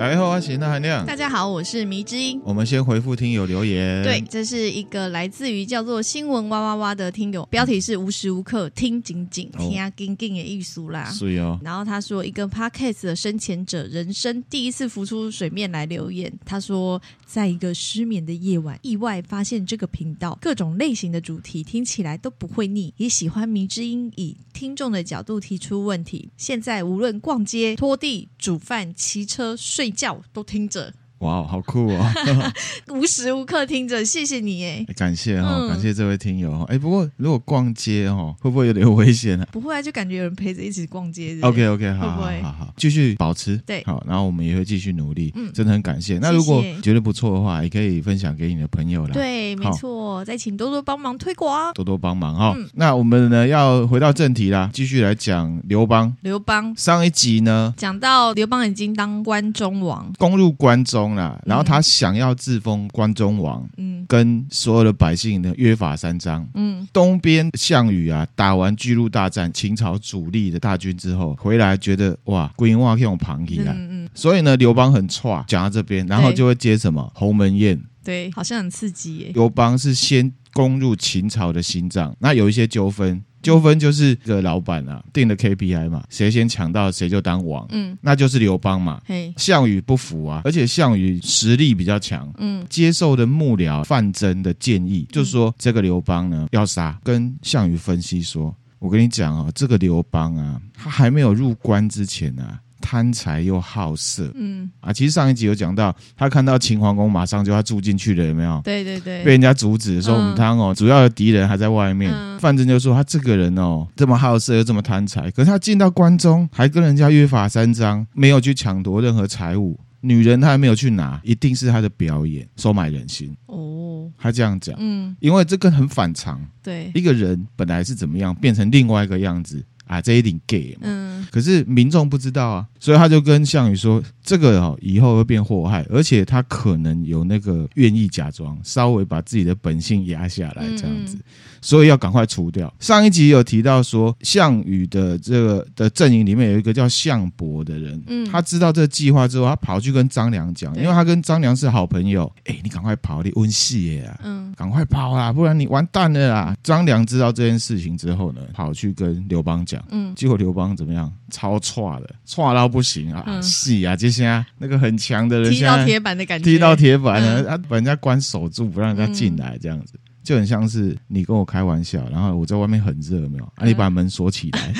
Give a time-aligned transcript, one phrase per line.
[0.00, 1.04] 大家好，我是那含亮。
[1.04, 2.40] 大家好，我是迷之音。
[2.42, 4.02] 我们先回复听友留言。
[4.02, 11.04] 对，这是一个来自于叫做“新闻哇哇哇”的听友，标题是“无时无刻听紧紧听啊紧紧的艺术啦”。
[11.12, 11.60] 是哦。
[11.62, 16.32] 然后他说，一个 podcast 的深潜者，人生第一次浮出水面来留言。
[16.46, 26.30] 他说，在一个失眠的夜晚，意外发现这个频道，各种类型的主题听起来都不会腻，也喜欢迷之音以听众的角度提出问题。
[26.38, 29.89] 现在无论逛街、拖地、煮饭、骑车、睡。
[29.90, 30.94] 叫都听着。
[31.20, 32.12] 哇，好酷哦！
[32.88, 36.78] 无时无刻听着，谢谢你哎，感谢哈、哦，嗯、感谢这位听友哎。
[36.78, 39.52] 不过如果逛街哦，会不会有点危险呢、啊？
[39.52, 41.38] 不会啊，就感觉有人陪着一起逛街。
[41.42, 45.30] OK OK，好，好，好，好，继续保持对，好，然后我们也会继续努力。
[45.36, 46.18] 嗯，真的很感谢。
[46.18, 49.12] 那如果觉得不错的话，也可以分享给你的朋友啦。
[49.12, 52.56] 对，没错，再请多多帮忙推广，多多帮忙哈。
[52.74, 56.16] 那我们呢要回到正题啦，继续来讲刘邦。
[56.22, 61.78] 刘邦上一集呢讲到刘邦已经当关中王，攻入关中了，然后他。
[61.90, 79.30] 想要自封关中王，嗯，跟所有的百姓呢约法三章，嗯，东边项羽啊打完巨鹿大战，秦朝主力的大军之后回来，觉得哇，归哇用庞起来，嗯嗯，所以呢，刘邦很挫，讲到这边，然后就会接什么鸿门宴，对，好像很刺激耶。
[79.34, 83.22] 刘邦是先攻入秦朝的心脏，那有一些纠纷。
[83.42, 89.00] 纠纷就是这个老板啊定的 KPI 嘛，谁先抢到谁就当王，嗯，那就是刘邦嘛。
[89.06, 102.60] 嘿，项羽不服啊，而且项羽实力比较强，嗯，接受的幕僚范增的建议，就是说这个刘邦呢要杀，跟项羽分析说，我跟你讲哦，这个刘邦啊，他还没有入关之前啊。
[102.80, 108.60] 贪财又好色，嗯啊，其实上一集有讲到，他看到秦皇宫马上就要住进去了，有没有？
[108.64, 112.12] 对对对，被人家阻止说我们汤哦，主要的敌人还在外面。
[112.40, 124.10] 范增就说他这个人哦，这么好色又这么贪财，可是他进到关中还跟人家约法三章，没有去抢夺任何财物，女人他还没有去拿，一定是他的表演收买人心哦。
[124.18, 129.62] 他这样讲，嗯，因为这个很反常，对，一个人本来是怎么样，变成另外一个样子。
[129.90, 141.18] 啊，这一顶 gay 嘛，嗯，可是民众不知道啊，所以他就跟项羽说，这个哦，以后会变祸害，而且他可能有那个愿意假装，稍微把自己的本性压下来这样子。
[141.60, 142.72] 所以要赶快除掉。
[142.78, 152.30] 上一集有提到说，项羽的这个的阵营里面有一个叫项伯的人，嗯，他知道这个计划之后，他跑去跟张良讲，因为他跟张良是好朋友。
[152.44, 156.56] 哎，你赶快跑，你温戏耶，嗯，赶快跑啊，不然你完蛋了啊。
[156.62, 161.12] 张良知道这件事情之后呢，跑去跟刘邦讲，嗯，结果刘邦怎么样？
[161.30, 163.40] 超差的，差到不行啊！
[163.40, 169.94] 是啊，就像那个很强的人，踢到铁板的感觉，踢到铁板了，他把人家关守住，不让人家进来，这样子。
[170.30, 173.44] 就很像是你跟我开玩笑，然后我在外面很热，有没有？
[173.56, 174.72] 啊，你把门锁起来，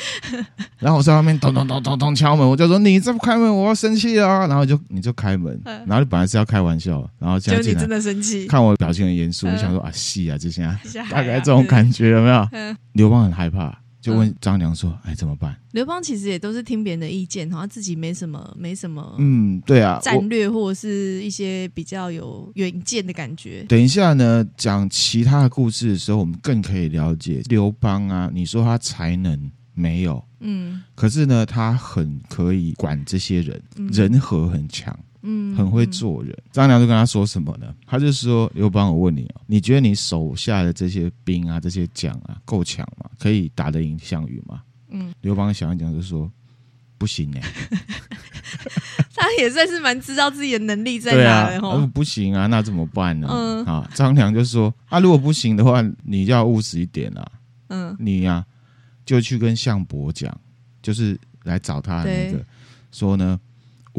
[0.80, 4.46] 然后我在外面咚咚咚咚咚敲门，我就说你再不开门，我要生气啊！
[4.46, 12.48] 然后就你就开门，然后你本来是要开玩笑，然后就你真的生气，看我表情很严肃，我想说啊，戏啊，就现在大概这种感觉有没有？
[12.92, 13.78] 刘邦很害怕。
[14.06, 23.64] 就问张良说：“哎，怎么办？”刘邦其实也都是听别人的意见，好像自己没什么，没什么，嗯，对啊，战略或者是一些比较有远见的感觉。
[23.68, 28.30] 等一下呢，讲其他的故事的时候，我们更可以了解刘邦啊。
[28.32, 34.96] 你说他才能没有，嗯，可是呢，他很可以管这些人，嗯、人和很强。
[35.22, 36.36] 嗯，很会做人。
[36.52, 37.74] 张良就跟他说什么呢？
[37.86, 43.10] 他就说：“刘邦，我问你哦，你觉得你手下的这些兵啊，这些将啊，够强吗？
[43.18, 46.30] 可以打得赢项羽吗？”嗯，刘邦想一想就说
[46.98, 47.42] ：“不行哎。
[49.16, 51.90] ”他也算是蛮知道自己的能力在哪的哦。
[51.92, 53.26] 不行啊，那怎么办呢？
[53.30, 57.26] 嗯，啊，张良就说：“啊，如果不行的话，你就要务实一点啊。
[57.68, 58.44] 嗯，你呀，
[59.04, 60.32] 就去跟项伯讲，
[60.82, 62.44] 就是来找他的那个
[62.92, 63.40] 说呢，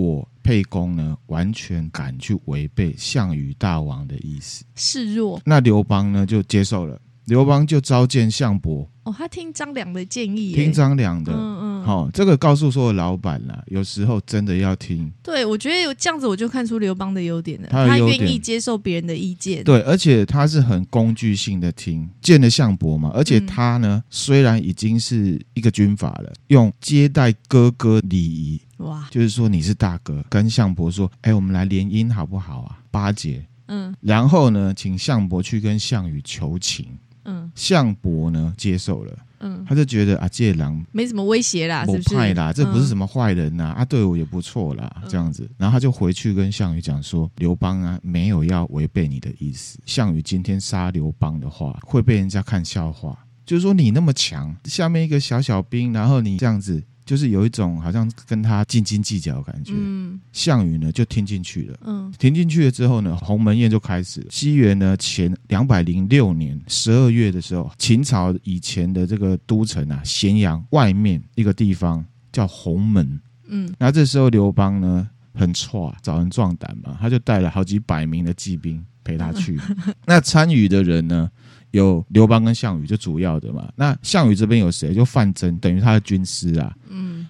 [0.03, 5.41] 我。”沛公呢，完全敢去违背项羽大王的意思，示弱。
[5.43, 6.97] 那刘邦呢，就接受了。
[7.27, 8.89] 刘邦就召见项伯。
[9.03, 11.31] 哦，他听张良的建议，听张良的。
[11.31, 11.83] 嗯嗯。
[11.83, 15.09] 好、哦，这个告诉所有老板啦，有时候真的要听。
[15.23, 17.69] 对，我觉得有这样子，我就看出刘邦的优点了。
[17.69, 19.63] 他愿意接受别人的意见。
[19.63, 22.09] 对，而且他是很工具性的听。
[22.21, 28.59] 见了项伯嘛，而且他呢，嗯、虽然已经是一个军阀了，用接待哥哥礼仪。
[28.77, 32.77] 哇，就是说你是大哥，跟项伯说，哎，我们来联姻好不好啊？
[32.91, 36.85] 巴结，嗯，然后呢，请项伯去跟项羽求情，
[37.27, 42.15] 嗯，项伯呢接受了，嗯，他就觉得啊，这狼没什么威胁啦，是不？
[42.15, 56.83] 派啦，这不是什么坏人呐，啊，对我也不错啦，这样子，然后他就回去跟项羽讲说，刘邦啊，没有要违背你的意思，项羽今天杀刘邦的话，会被人家看笑话，就是说你那么强，下面一个小小兵，然后你这样子。
[57.07, 59.71] 就是有一种好像跟他斤斤计较的感觉。
[59.75, 61.79] 嗯，项羽呢就听进去了。
[61.85, 64.27] 嗯，听进去了之后呢，鸿门宴就开始了。
[64.29, 73.19] 西元呢前两百零六年十二月的时候，秦朝以前的这个都城啊，咸阳外面一个地方叫鸿门。
[73.47, 79.57] 嗯，那这时候刘邦呢很挫，找人壮胆嘛，他就带了好几百名的骑兵陪他去。
[80.05, 81.31] 那参与的人呢？
[81.71, 83.69] 有刘邦跟项羽，就主要的嘛。
[83.75, 84.93] 那项羽这边有谁？
[84.93, 86.73] 就范增，等于他的军师啊。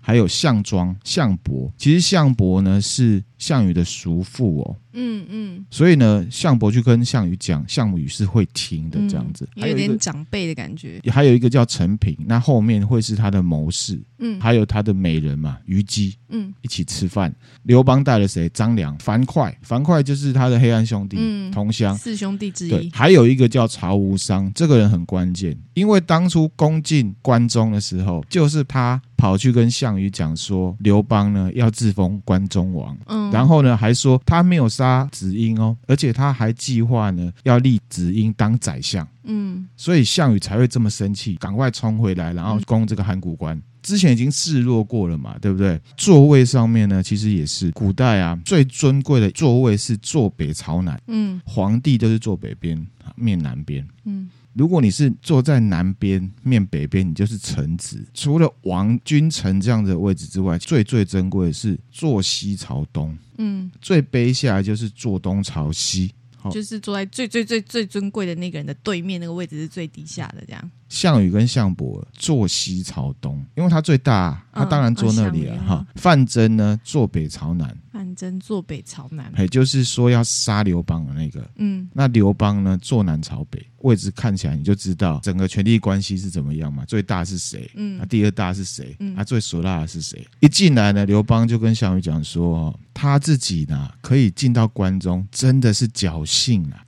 [0.07, 1.69] 嗯，还有项庄、项伯。
[1.77, 4.75] 其实项伯呢是项羽的叔父哦。
[4.94, 5.65] 嗯嗯。
[5.69, 9.48] 所以呢，项伯去跟项羽讲，项羽是会听的这样子。
[9.56, 11.01] 有点长辈的感觉。
[11.12, 14.01] 还有一个叫陈平，那后面会是他的谋士。
[14.19, 14.39] 嗯。
[14.39, 16.15] 还有他的美人嘛，虞姬。
[16.30, 16.54] 嗯。
[16.62, 17.33] 一起吃饭。
[17.63, 18.48] 刘邦带了谁？
[18.50, 19.54] 张良、樊哙。
[19.62, 21.95] 樊哙就是他的黑暗兄弟，嗯，同乡。
[21.98, 22.69] 四兄弟之一。
[22.69, 22.89] 对。
[22.94, 29.01] 还有一个叫曹无伤，这个人很关键，因为当初攻进关中的时候，就是他。
[29.18, 43.60] 跑去跟项羽讲说，刘邦呢要自封关中王，嗯，然后呢还说他没有杀子婴哦，而且他还计划呢要立子婴当宰相，嗯，所以项羽才会这么生气，赶快冲回来，然后攻这个函谷关。
[43.81, 45.80] 之前已经示弱过了嘛，对不对？
[45.96, 52.86] 座位上面呢，其实也是古代啊最尊贵的座位是坐北朝南，嗯，皇帝都是坐北边，
[53.16, 54.30] 面南边，嗯。
[54.57, 58.04] 如果你是坐在南边面北边，你就是臣子。
[58.13, 63.15] 除了王君臣这样的位置之外，最最珍贵的是坐西朝东。
[63.38, 66.12] 嗯，最卑下就是坐东朝西，
[66.51, 70.71] 就是坐在最最最最尊贵的那个人的对面，那个位置是最底下的这样。
[70.89, 75.86] 项羽跟项伯坐西朝东，因为他最大，他当然坐那里了哈。
[75.95, 81.48] 范增呢坐北朝南，范增坐北朝南，也就是说要杀刘邦的那个。
[81.57, 86.86] 嗯，那刘邦呢坐南朝北，位置看起来你就知道整个权力关系是怎么样嘛。
[86.86, 87.69] 最大是谁？
[87.75, 88.95] 嗯，那第二大是谁？
[89.00, 90.25] 嗯，啊最俗辣的是谁？
[90.40, 96.86] 一进来呢，刘邦就跟项羽讲说，他自己呢可以进到关中，真的是侥幸啊。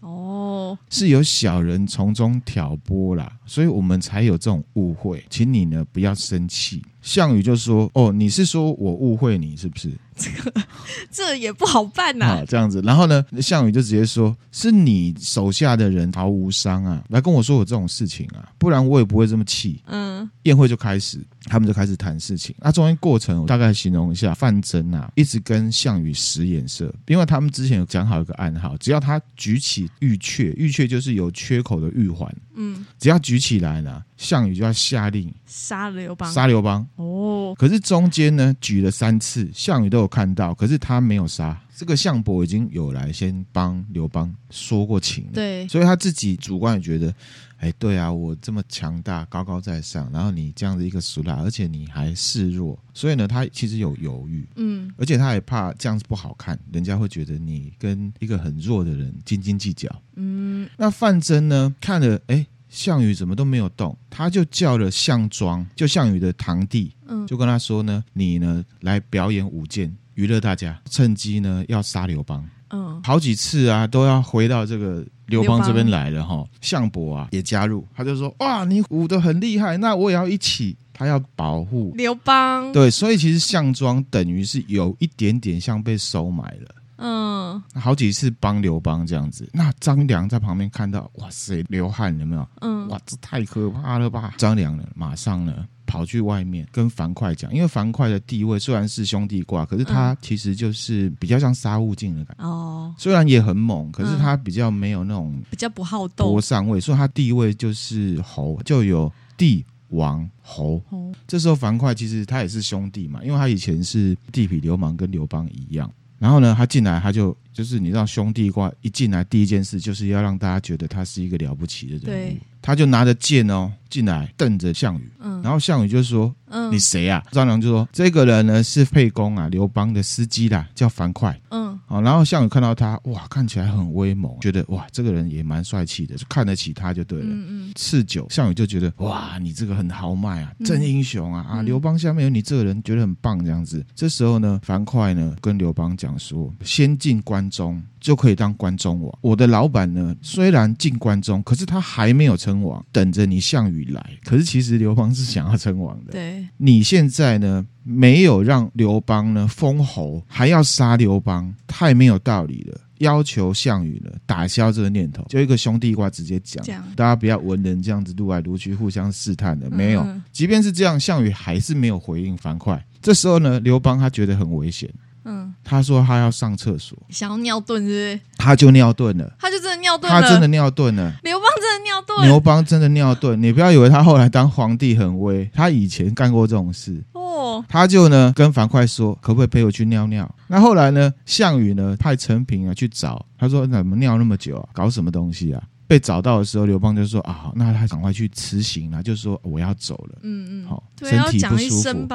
[0.90, 6.82] 是有小人从中挑拨啦，所以我们才有这种误会，请你呢不要生气。
[7.02, 9.92] 项羽就说：“哦，你是说我误会你是不是？
[10.20, 10.62] 这个
[11.10, 22.54] 这也不好办呐、啊。”这样子，然后呢，项羽就直接说：“是你手下的人毫无伤啊，来跟我说我这种事情啊，不然我也不会这么气。”嗯，宴会就开始，他们就开始谈事情。
[22.60, 34.04] 那中间过程我大概形容一下：范增啊，一直跟项羽使眼色，因为他们之前有讲好一个暗号，只要他举起玉阙，玉阙就是有缺口的玉环，嗯，只要举起来呢。
[34.20, 37.56] 项羽就要下令杀刘邦，杀刘邦哦。
[37.58, 41.58] 可是中间呢，举了三次，项羽都有看到，可是他没有杀。
[41.74, 47.14] 这个项伯已经有来先帮刘邦说过情了，对，所以他自己主观也觉得，
[47.56, 60.70] 哎，对啊，我这么强大，高高在上，然后你这样的一个俗辣，而且你还示弱，所以呢，他其实有犹豫，嗯，而且他也怕这样子不好看，人家会觉得你跟一个很弱的人斤斤计较，嗯。
[60.76, 62.46] 那范增呢，看了，哎。
[62.70, 76.46] 项羽怎么都没有动，他就叫了项庄，就项羽的堂弟，嗯，就跟他说呢，你呢来表演舞剑，娱乐大家，趁机呢要杀刘邦，嗯，好几次啊都要回到这个刘邦这边来了哈。
[76.62, 81.92] 项伯啊也加入，他就说哇，你舞的很厉害，那我也要一起，他要保护。
[81.96, 86.76] 刘邦，对，所以其实项庄等于是有一点点像被收买了。
[87.02, 92.48] 嗯，好几次帮刘邦这样子，那张良在旁边看到，哇塞，流汗有没有？
[92.62, 94.34] 嗯，哇，这太可怕了吧！
[94.38, 102.44] 张良呢，马上呢跑去外面跟樊哙讲，因为樊哙的地位虽然是兄弟挂，可是他其实就是比较像杀悟净的感觉。
[102.44, 110.82] 哦，虽然也很猛，可是他比较没有那种比较不好斗，多上位，所以他地位就是侯，就有帝王侯。
[111.26, 115.90] 这时候樊哙其实他也是兄弟嘛，因为他以前是地痞流氓，跟刘邦一样。
[116.20, 122.06] 然后呢，他进来，他就就是你知道，兄弟挂一进来，第一件事就是要让大家觉得他是一个了不起的人物。
[122.06, 125.10] 对，他就拿着剑哦进来，瞪着项羽。
[125.20, 137.26] 嗯，然后项羽就说：“嗯，你谁啊？”张良就说：“这个人呢是沛公啊，刘邦的司机啦，叫樊哙。”嗯，好，然后项羽看到他，哇，看起来很威猛，觉得哇，这个人也蛮帅气的，就看得起他就对了。
[137.28, 137.72] 嗯嗯。
[137.76, 141.46] 次久，项羽就觉得哇，你这个很豪迈啊，真英雄啊！
[141.50, 143.86] 啊，刘邦下面有你这个人，觉得很棒这样子。
[143.96, 146.10] 这时候呢，樊哙呢跟刘邦讲。
[146.10, 149.16] 讲说，先进关中就可以当关中王。
[149.22, 154.04] 我的老板呢，虽然进关中，可是他还没有称王，等着你项羽来。
[154.24, 156.14] 可是其实刘邦是想要称王的。
[156.14, 162.80] 对，你现在呢，没有让刘邦呢封侯，还要杀刘邦，太没有道理了。
[163.00, 166.66] 要求项羽呢打消这个念头，就一个兄弟话直接讲，
[166.96, 169.68] 大家不要文人这样子撸来撸去，互相试探的。
[169.72, 172.80] 嗯、没有，即便是这样，项羽还是没有回应樊哙。
[173.02, 174.90] 这时候呢，刘邦他觉得很危险。
[175.26, 178.20] 嗯，他说他要上厕所，想要尿遁，是不是？
[178.38, 181.14] 他就尿遁了，他就真的尿遁了，他真的尿遁了。
[181.24, 183.36] 刘邦真的尿遁，刘邦真的尿遁。
[183.36, 187.29] 你不要以为他后来当皇帝很威，他以前干过这种事哦。
[187.68, 190.30] 他就呢跟樊哙说，可不可以陪我去尿尿？
[190.48, 194.70] 那后来呢，项羽呢派陈平啊去找，他说怎么尿那么久啊？
[194.74, 195.62] 搞什么东西啊？
[195.90, 202.08] 被找到的时候，刘邦就说：“啊，那他赶快去辞行了，就说我要走了。”嗯嗯，好，身体不舒服。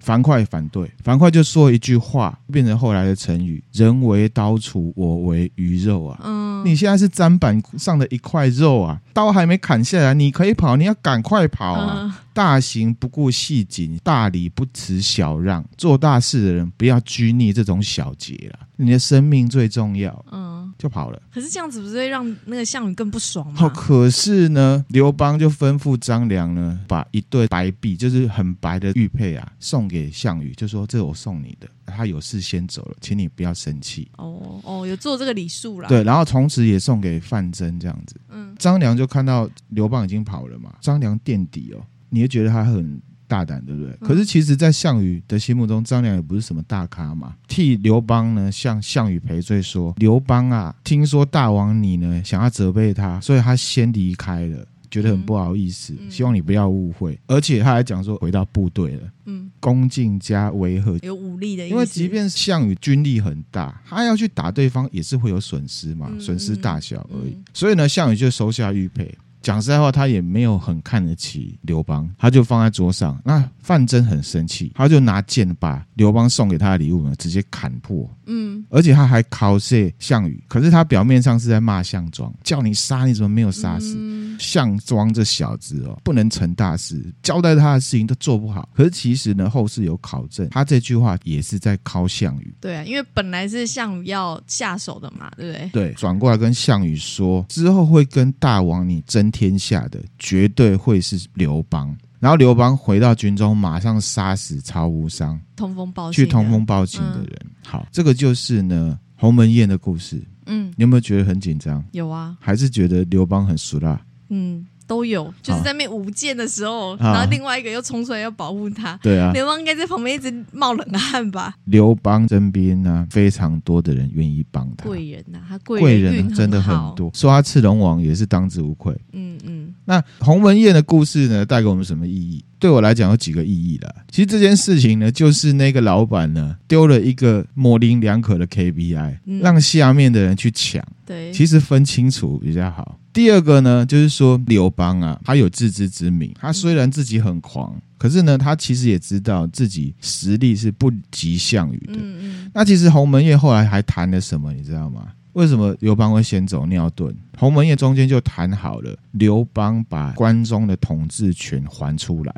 [0.00, 11.98] 樊哙反对，樊哙就说一句话，变成后来的成语：“人为刀俎，我为鱼肉啊。”嗯，你现在是砧板上的一块肉啊，刀还没砍下来，你可以跑，你要赶快跑啊！
[12.04, 15.62] 嗯、大行不顾细谨，大礼不辞小让。
[15.76, 20.24] 做大事的人不要拘泥这种小节了，你的生命最重要。
[20.32, 20.48] 嗯。
[20.78, 23.54] 就跑了，可是这样子不是会让那个项羽更不爽吗？
[23.56, 31.66] 好，可是呢，刘邦就吩咐张良呢，把一对白璧，就是很白的玉佩啊，送给项羽，就说这是我送你的。
[31.86, 34.08] 他有事先走了，请你不要生气。
[34.18, 35.88] 哦哦，有做这个礼数了。
[35.88, 38.14] 对，然后从此也送给范增这样子。
[38.28, 43.02] 嗯，张良就看到刘邦已经跑了嘛，张良垫底哦，你会觉得他很。
[43.28, 43.92] 大胆，对不对？
[44.00, 47.36] 可是其实，在项羽的心目中，张良也不是什么大咖嘛。
[47.46, 57.20] 替刘邦呢，向项羽赔罪说：“刘邦啊，听说大王你呢想要责备他，所以他先离开了，觉得很不好意思，嗯、希望你不要误会。
[57.26, 61.74] 而且他还讲说，回到部队了，嗯，恭敬加维和，有武力的意思。
[61.74, 67.36] 因为即便项羽军力很大，他要去打对方，也是会有损失嘛，损失大小而已。
[67.52, 73.20] 所以呢，项羽就收下玉佩。”讲实在话，他也没有很看得起刘邦，他就放在桌上。
[73.24, 78.08] 那范增很生气，他就拿剑把刘邦送给他的礼物呢，直接砍破。
[78.26, 83.96] 嗯，而且他还考谢项羽，可是他表面上是在骂项庄，叫你杀你怎么没有杀死？
[84.38, 88.68] 项庄、嗯、这小子哦，不能成大事，交代他的事情都做不好。
[88.74, 92.54] 可是其实呢，后世有考证，他这句话也是在考项羽。
[92.60, 95.70] 对啊，因为本来是项羽要下手的嘛，对不对？
[95.72, 101.96] 对，转过来跟项羽说，之后会跟大王你争天下的，绝对会是刘邦。
[102.18, 107.38] 然后刘邦回到军中，马上杀死曹无伤，通风报信去通风报信的人。
[107.44, 110.20] 嗯、好，这个就是呢鸿门宴的故事。
[110.46, 111.84] 嗯，你有没有觉得很紧张？
[111.92, 114.00] 有啊，还是觉得刘邦很俗辣？
[114.30, 114.66] 嗯。
[114.88, 118.98] 都有，就是在那舞剑的时候，啊、然后另外一个又冲出来要保护他。
[119.02, 121.54] 对啊，刘邦应该在旁边一直冒冷汗吧？
[121.66, 124.86] 刘邦征兵呢，非常多的人愿意帮他。
[124.86, 127.10] 贵人呐、啊，他贵人，人真的很多。
[127.14, 128.92] 说他赤龙王也是当之无愧。
[129.12, 129.74] 嗯嗯。
[129.84, 132.44] 那鸿门宴的故事呢，带给我们什么意义？
[132.58, 133.94] 对我来讲有几个意义啦。
[134.10, 140.82] 其实这件事情呢，就是那个老板呢丢了一个模棱两可的 KPI，、嗯、让下面的人去抢。
[141.06, 142.98] 对，其实分清楚比较好。
[143.18, 146.32] 第二个呢，就是说刘邦啊，他有自知之明。
[146.38, 151.94] 他虽然自己很狂，嗯、可是呢，他其实也知道自己实力是不及项羽的。
[151.94, 152.50] 嗯嗯。
[152.54, 155.08] 那其实鸿门宴后来还谈了什么，你知道吗？
[155.32, 157.12] 为什么刘邦会先走尿遁？
[157.36, 162.32] 鸿门宴中间就谈好了，刘邦把关中的统治权还出来。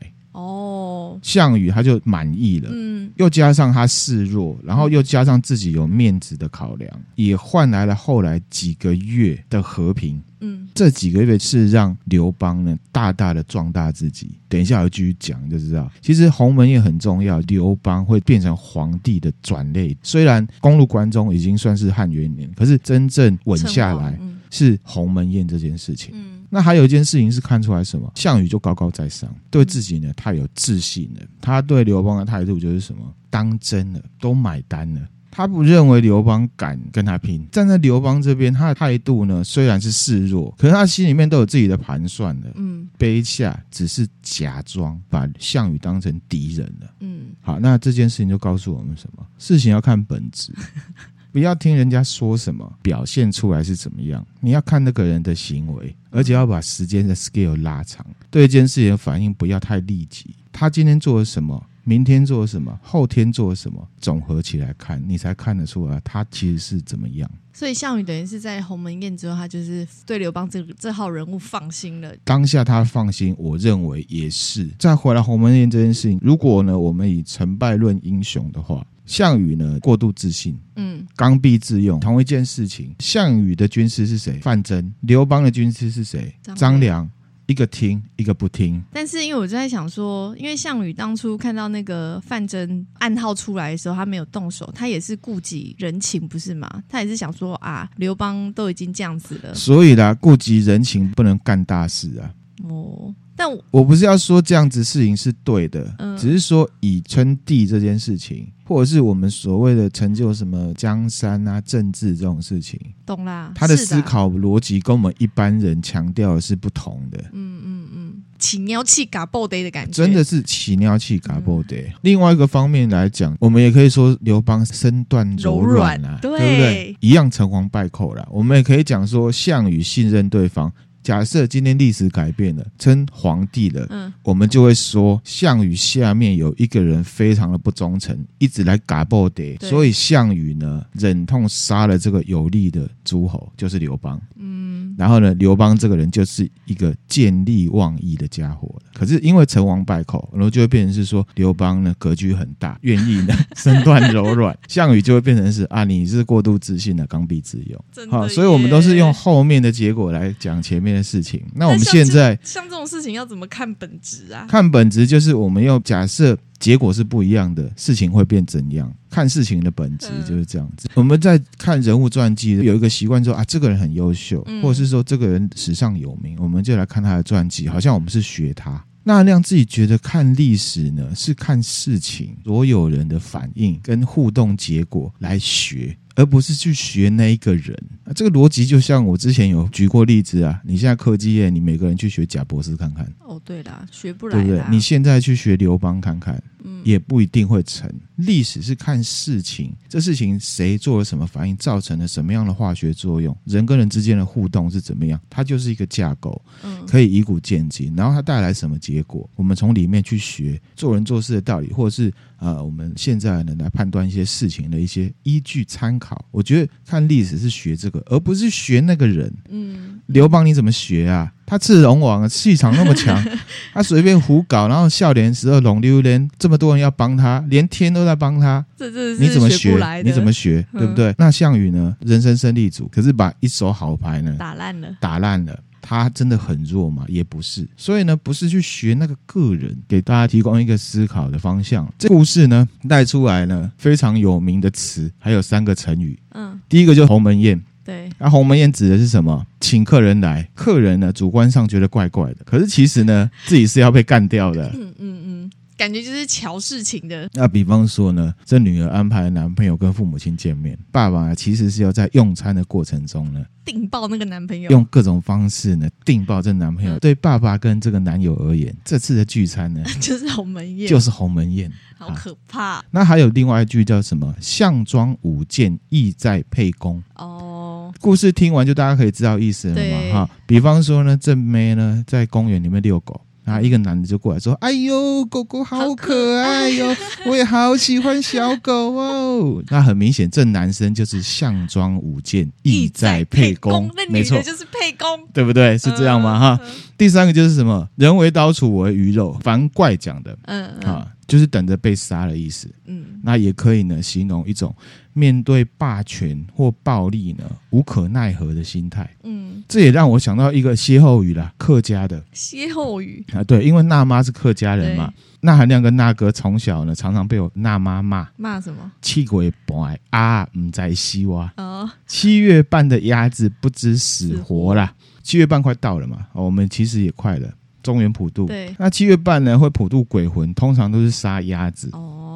[1.21, 2.71] 哦，项羽他就满意了。
[2.73, 10.21] 嗯，又加上他示弱，然后又加上自己有面子的考量，也换来了后来几个月的和平。
[10.43, 14.31] 嗯，这几个月是让刘邦呢大大的壮大自己。
[14.49, 19.95] 等一下我继续讲就知道，其实鸿门宴很重要，刘邦会变成皇帝的转类。
[20.03, 26.13] 虽然攻入关中已经算是汉元年，可是真正稳下来是鸿门宴这件事情。
[26.15, 28.11] 嗯，那还有一件事情是看出来什么？
[28.17, 31.21] 项羽就高高在上，对自己呢太有自信了。
[31.41, 33.03] 他对刘邦的态度就是什么？
[33.31, 35.01] 当真了，都买单了。
[35.33, 42.51] 他不认为刘邦敢跟他拼，站在刘邦这边，他的态度呢，虽然是示弱，可是他心里面都有自己的盘算的。
[42.57, 46.95] 嗯，卑下只是假装把项羽当成敌人了。
[46.99, 49.25] 嗯，好，那这件事情就告诉我们什么？
[49.39, 50.53] 事情要看本质，
[51.33, 60.35] 不要听人家说什么，表现出来是怎么样，你要看那个人的行为，而且要把时间的 scale 拉长，对一件事情的反应不要太立即。
[60.53, 61.65] 他今天做了什么？
[61.83, 67.29] 明天做了什么，后天做了什么，总合起来看，你才看得出来他其实是怎么样。
[67.53, 72.15] 所以项羽等于是在鸿门宴之后，他就是对刘邦这这号人物放心了。
[72.23, 74.69] 当下他放心，我认为也是。
[74.79, 81.99] 再回来鸿门宴这件事情，如果呢我们以成败论英雄的话，项羽呢过度自信，嗯，刚愎自用。
[81.99, 84.39] 同一件事情，项羽的军师是谁？
[84.41, 84.93] 范增。
[85.01, 86.33] 刘邦的军师是谁？
[86.55, 87.11] 张良。
[87.47, 88.81] 一个听，一个不听。
[88.93, 96.71] 但是因为我就在想说，因为项羽当初看到那个范增暗号出来的时候，他没有动手，他也是顾及人情，不是吗？
[96.89, 102.31] 他也是想说啊，刘邦都已经这样子了，所以啦，顾及人情不能干大事啊。
[102.69, 103.13] 哦。
[103.41, 113.51] 但我，我不是要说这样子事情是对的，嗯、只是说以称帝这件事情，或者是我们所谓的成就什么江山啊、政治这种事情，懂啦。
[113.55, 117.19] 他的思考逻辑跟我们一般人强调的是不同的。
[117.33, 121.77] 嗯嗯嗯，起尿气嘎爆的的感觉，真的是起尿气嘎爆的。
[122.03, 126.97] 另外一个方面来讲，我们也可以说刘邦身段柔软啊，对，对不对？
[127.01, 128.29] 一样成王败寇啦。
[128.31, 130.71] 我们也可以讲说项羽信任对方。
[131.03, 144.21] 假设今天历史改变了，称皇帝了，嗯，我们就会说项羽下面有一个人非常的不忠诚，一直来嘎爆的，所以项羽呢忍痛杀了这个有力的诸侯，就是刘邦。
[144.37, 148.71] 嗯，然后呢，刘邦这个人就是一个见利忘义的家伙。
[148.93, 157.85] 可是因为成王败寇，然后就会变成是说刘邦呢格局很大，愿意呢 身段柔软， 项羽就会变成是啊，你是过度自信的刚愎自用。
[158.11, 160.90] 好，所以我们都是用后面的结果来讲前面。
[160.95, 164.47] 的事情，那我们现在像，像这种事情要怎么看本质啊？
[164.49, 168.93] 看本质就是我们要假设结果是不一样的，事情会变怎样？
[169.11, 170.89] 看事情的本质就是这样子。
[170.89, 178.85] 嗯、我们在看人物传记有一个习惯说啊，这个人很优秀，或者是说这个人史上有名，我们就来看他的传记，好像我们是学他。
[179.03, 185.97] 那让自己觉得看历史呢，是看事情所有人的反应跟互动结果来学。
[186.15, 190.61] 而不是去学那一个人啊，这个逻辑就像我之前有举过例子啊。
[190.65, 193.11] 你现在科技业，你每个人去学贾博士看看。
[193.21, 194.63] 哦，对啦，学不来，对不对？
[194.71, 197.89] 你现在去学刘邦看看，嗯，也不一定会成。
[198.17, 212.13] 历史是看事情，这事情谁做了什么反应，造成了什么样的化学作用，人跟人之间的互动是怎么样，它就是一个架构，嗯，可以以古鉴今，然后它带来什么结果，我们从里面去学做人做事的道理，或者是。
[212.41, 219.33] 呃，我们现在呢来判断一些事情的一些依据参考，我觉得看历史是学这个，而不是学那个人。
[219.51, 221.31] 嗯，刘邦你怎么学啊？
[221.47, 223.23] 他刺龙王，气场那么强，
[223.75, 230.03] 他随便胡搞，然后笑脸十二龙溜连，这么多人要帮他，连天都在帮他，这这你怎么学？
[230.03, 230.65] 你怎么学？
[230.73, 231.15] 对不对？
[231.19, 231.95] 那项羽呢？
[232.01, 235.61] 人生胜利组，可是把一手好牌呢打烂了，打烂了。
[235.81, 237.05] 他真的很弱吗？
[237.09, 241.93] 也不是，所以呢，不是去学那个个人，给大家提供一个思考的方向。
[241.99, 246.19] 这故事呢带出来呢非常有名的词，还有三个成语。
[246.35, 247.61] 嗯，第一个就是鸿门宴。
[247.83, 249.45] 对，那鸿门宴指的是什么？
[249.61, 254.71] 请客人来，客人呢主观上觉得怪怪的，可是其实呢自己是要被干掉的。
[254.75, 255.51] 嗯嗯嗯。
[255.81, 257.27] 感觉就是乔事情的。
[257.33, 266.99] 那比方说呢，这女儿安排男朋友跟父母亲见面，爸爸其实是要在用餐的过程中呢，定爆那个男朋友，用各种方式呢定爆这男朋友。
[266.99, 272.63] 对爸爸跟这个男友而言，这次的聚餐呢， 就是鸿门宴，就是鸿门宴，好可怕。
[272.63, 274.35] 啊，那还有另外一句叫什么？
[274.39, 277.03] 项庄舞剑，意在沛公。
[277.15, 280.13] 哦，故事听完就大家可以知道意思了嘛？
[280.13, 283.19] 哈，比方说呢，正妹呢在公园里面遛狗。
[283.51, 286.95] 然后一个男的就过来说：“哎呦，狗狗好可爱哟，
[287.27, 289.61] 我也好喜欢小狗哦。
[289.69, 293.91] ”那很明显，这男生就是项庄舞剑，意在沛公。
[294.09, 295.77] 没错，就是沛公，对不对？
[295.77, 296.39] 是这样吗？
[296.39, 296.61] 哈。
[296.97, 297.89] 第三个就是什么？
[297.97, 299.37] 人为刀俎，我为鱼肉。
[299.43, 302.69] 樊怪讲的，嗯啊，就是等着被杀的意思。
[302.87, 304.73] 嗯，那也可以呢，形容一种。
[305.13, 309.09] 面对霸权或暴力呢，无可奈何的心态。
[309.23, 318.91] 嗯，这也让我想到一个歇后语啦，客家的歇后语啊，对，因为娜妈是客家人嘛，娜含亮跟娜哥从小呢，常常被我娜妈骂，骂什么？
[319.03, 321.53] 七鬼白啊，唔在西哇。
[321.57, 324.95] 哦，七月半的鸭子不知死活啦。
[325.23, 328.47] 七月半快到了嘛，我们其实也快了，中原普渡。
[328.47, 331.91] 对，那七月半呢会普渡鬼魂，通常都是杀鸭子。
[331.93, 332.30] 哦。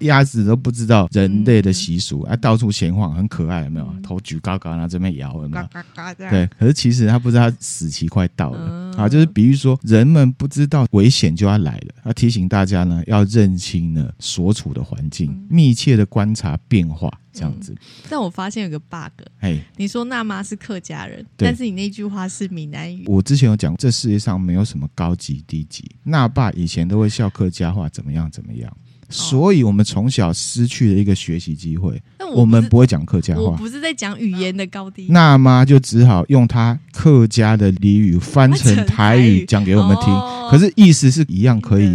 [0.00, 3.94] 鸭子都不知道人类的习俗，啊，到处闲晃，很可爱，有没有？
[4.02, 5.68] 头举高高，然后这边摇，有没有？
[6.30, 17.74] 对，可是其实他不知道他死期快到了啊，就是比喻说人们不知道危险就要来了，要提醒大家呢，要认清呢所处的环境，密切的观察变化，这样子。
[18.08, 23.04] 但我发现有个 bug，哎，你说娜妈是客家人，但是你那句话是闽南语。
[23.06, 28.74] 我之前有讲，这世界上没有什么高级低级，娜爸以前都会笑客家话，怎么样怎么样。
[29.08, 32.00] 所以，我们从小失去了一个学习机会。
[32.18, 35.06] 我，我们不会讲客家话，我不是在讲语言的高低。
[35.08, 40.12] 那妈就只好用他客家的俚语翻成台语讲给我们听。
[40.12, 41.86] 哦、可是意思是一样，可以。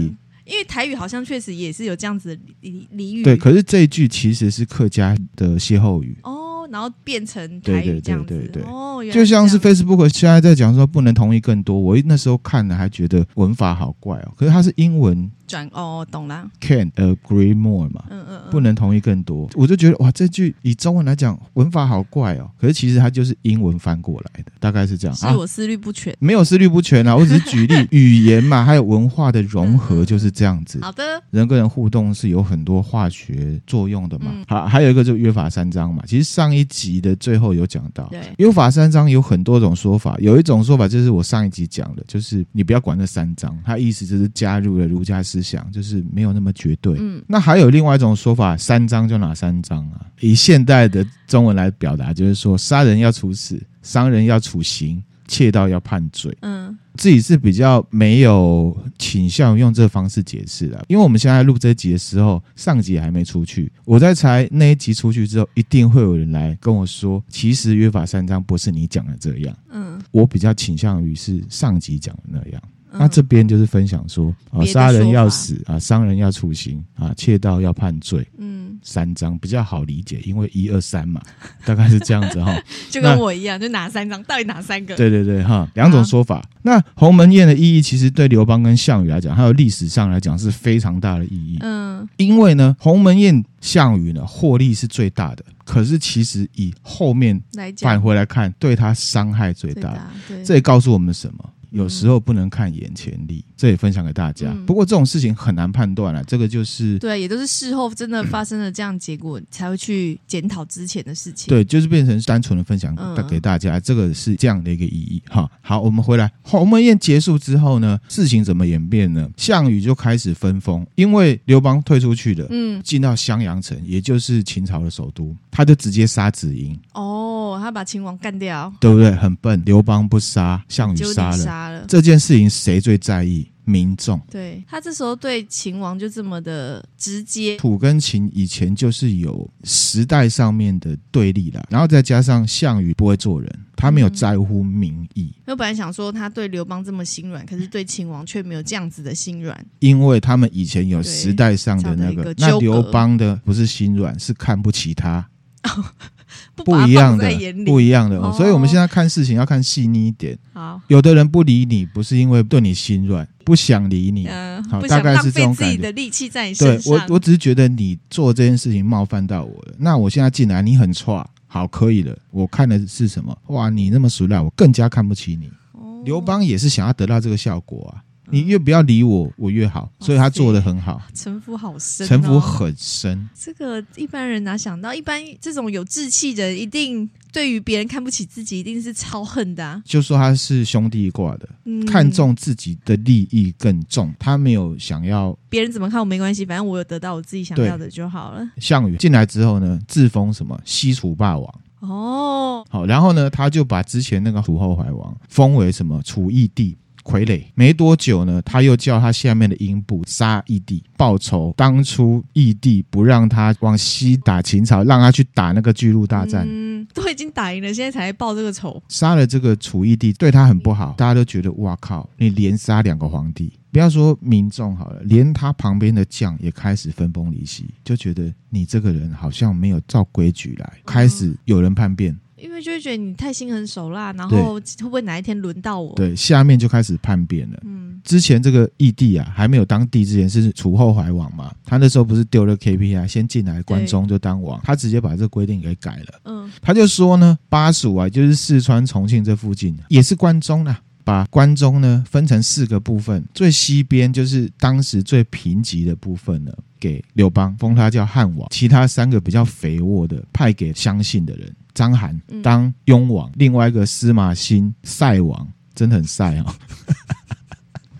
[0.45, 3.23] 因为台语好像确实也是有这样子的俚俚语。
[3.23, 6.17] 对，可是这一句其实是客家的歇后语。
[6.23, 6.42] 哦。
[6.73, 8.33] 然后变成台语这样子。
[8.33, 15.29] 对对对对就像是 Facebook 现在在讲说不能同意更多，我那时候看了还觉得文法好怪哦，可是它是英文。
[15.45, 16.49] 转哦，懂了。
[16.61, 19.47] Can't agree more 嘛，嗯嗯，嗯不能同意更多。
[19.55, 22.49] 我就觉得哇，这句以中文来讲，文法好怪哦。
[22.57, 25.15] 可是其实它就是英文翻过来的，大概是这样。
[25.15, 30.79] 是我思虑不全，啊、没有思虑不全啊，我只是举例， 语言嘛，还有文化的融合就是这样子。
[30.81, 34.31] 好的，人跟人互动是有很多化学作用的嘛。
[34.33, 36.03] 嗯、好，还有一个就是约法三章嘛。
[36.07, 40.17] 其实上一集的最后有讲到，对，约法三章有很多种说法。
[40.19, 46.23] 有一种说法就是我上一集讲的，就是你不要管那三章，它意思就是加入了儒家思想，就是没。
[46.23, 46.95] 没有那么绝对。
[46.99, 50.07] 嗯，那还有另外一种说法，三章就哪三章啊？
[50.21, 56.33] 以现代的中文来表达，就是说杀人要处死，伤人要处刑，窃盗要判罪。
[56.43, 63.71] 嗯，自己是比较没有倾向用这个方式解释的，因为我们现在录这一集的时候，上集还没出去。
[63.85, 69.55] 我在猜那一集出去之后，一定会有人来跟我说，其实约法三章不是你讲的这样。
[69.71, 72.61] 嗯，我比较倾向于是上集讲的那样。
[72.99, 78.27] 那这边就是分享说啊，杀人要死啊，伤人要处刑啊，窃盗要判罪。
[78.37, 81.21] 嗯，三章比较好理解，因为一二三嘛，
[81.65, 82.55] 大概是这样子哈。
[82.89, 84.21] 就跟我一样，就哪三章？
[84.23, 84.95] 到底哪三个？
[84.95, 86.43] 对对对哈，两种说法。
[86.61, 91.57] 那鸿门宴的意义，其实对刘邦跟项羽来讲，还有历史上来讲是非常大的意义。
[91.61, 97.41] 嗯，因为呢，鸿门宴项羽呢获利是最大的，可是其实以后面
[97.81, 100.09] 返回来看，对他伤害最大。
[100.27, 101.49] 对，这也告诉我们什么？
[101.73, 104.51] 有时候不能看眼前利，这也分享给大家。
[104.51, 111.49] 嗯、不过这种事情很难判断了，这个就是对，也都是事后真的发生了这样结果，嗯、才会去检讨之前的事情。
[111.49, 112.95] 对，就是变成单纯的分享
[113.27, 115.21] 给大家，嗯、这个是这样的一个意义。
[115.27, 119.27] 哈，好，我们回来，鸿门宴结束之后呢，事情怎么演变呢？
[119.35, 126.79] 项羽就开始分封，因为刘邦退出去了，嗯，进到襄阳城，也就是秦朝的首都，他就直接杀子婴。
[126.93, 129.11] 哦，他把秦王干掉，对不对？
[129.15, 131.85] 很笨，刘邦不杀，项羽杀了。
[131.87, 133.49] 这件事情谁最在意？
[133.65, 134.19] 民众。
[134.29, 137.55] 对，他这时候对秦王就这么的直接。
[137.57, 145.33] 楚跟秦以前就是有时代上面的对立啦，然后再加上项羽不会做人，他没有在乎民意。
[145.45, 152.35] 我、嗯、本来想说他对刘邦这么心软，可是对秦王却没有这样子的心软，因为他们以前有时代上的那个。
[152.37, 155.25] 那刘邦的不是心软，是看不起他。
[156.55, 157.29] 不，不一样的，
[157.65, 160.37] 不一样的，哦，所以我们现在看事情要看细腻一点。
[160.53, 164.27] 好，有的人不理你，不是因为对你心软，不想理你。
[164.27, 165.71] 嗯，好，大概是这种感觉。
[165.71, 166.97] 自己的力气在你身上。
[166.97, 169.73] 对，我，我只是觉得你做这件事情冒犯到我了。
[169.77, 172.17] 那我现在进来，你很差，好，可以了。
[172.31, 173.37] 我看的是什么？
[173.47, 175.47] 哇，你那么俗辣，我更加看不起你。
[175.73, 178.01] 哦，刘邦也是想要得到这个效果啊。
[178.33, 180.99] 你越不要理我，我越好，所以他做的很好。
[181.13, 183.29] 城府好深，城府很深。
[183.35, 184.91] 这个一般人哪想到？
[184.91, 189.79] 一般这种有志气的，一定对于别人看不起自己，一定是超恨的啊。
[189.85, 198.43] 就说他是兄弟挂的，嗯，看重自己的利益更重，他没有想要别人怎么看我没关系，反正我有得到我自己想要的就好了。
[198.57, 206.75] 项羽进来之后呢，自封什么西楚霸王哦，好，然后呢，他就把之前那个楚后怀王封为什么楚义帝。
[207.03, 211.53] 傀儡没多久呢，他又叫他下面的英部杀义帝报仇。
[211.57, 218.81] 当初义帝不让他往西打秦朝，让他去打那个巨鹿大战，嗯，都已经打赢了，现在才报这个仇。
[218.87, 232.17] 杀了这个楚义帝，对他很不好，大家都觉得哇靠，你连杀两个皇帝，不要说民众好了，连他旁边的将也开始分崩离析，就觉得你这个人好像没有照规矩来，开始有人叛变。
[232.43, 235.95] 因为就会觉得你太心狠手辣，然后会不会哪一天轮到我？
[235.95, 237.59] 对，下面就开始叛变了。
[237.63, 246.19] 嗯，之前这个异帝啊，还没有当地之前是楚后怀王嘛，他那时候不是丢了 KPI，先进来关中就当王，他直接把这个规定给改了。
[246.25, 261.55] 嗯，他就说呢，巴蜀啊，就是四川、重庆这附近也是关中啊，把关中呢分成四个部分，最西边就是当时最贫瘠的部分呢，给刘邦封他叫汉王，其他三个比较肥沃的派给相信的人。
[261.73, 266.55] 章邯当雍王，嗯、另外一个司马欣塞王，真的很塞啊、哦。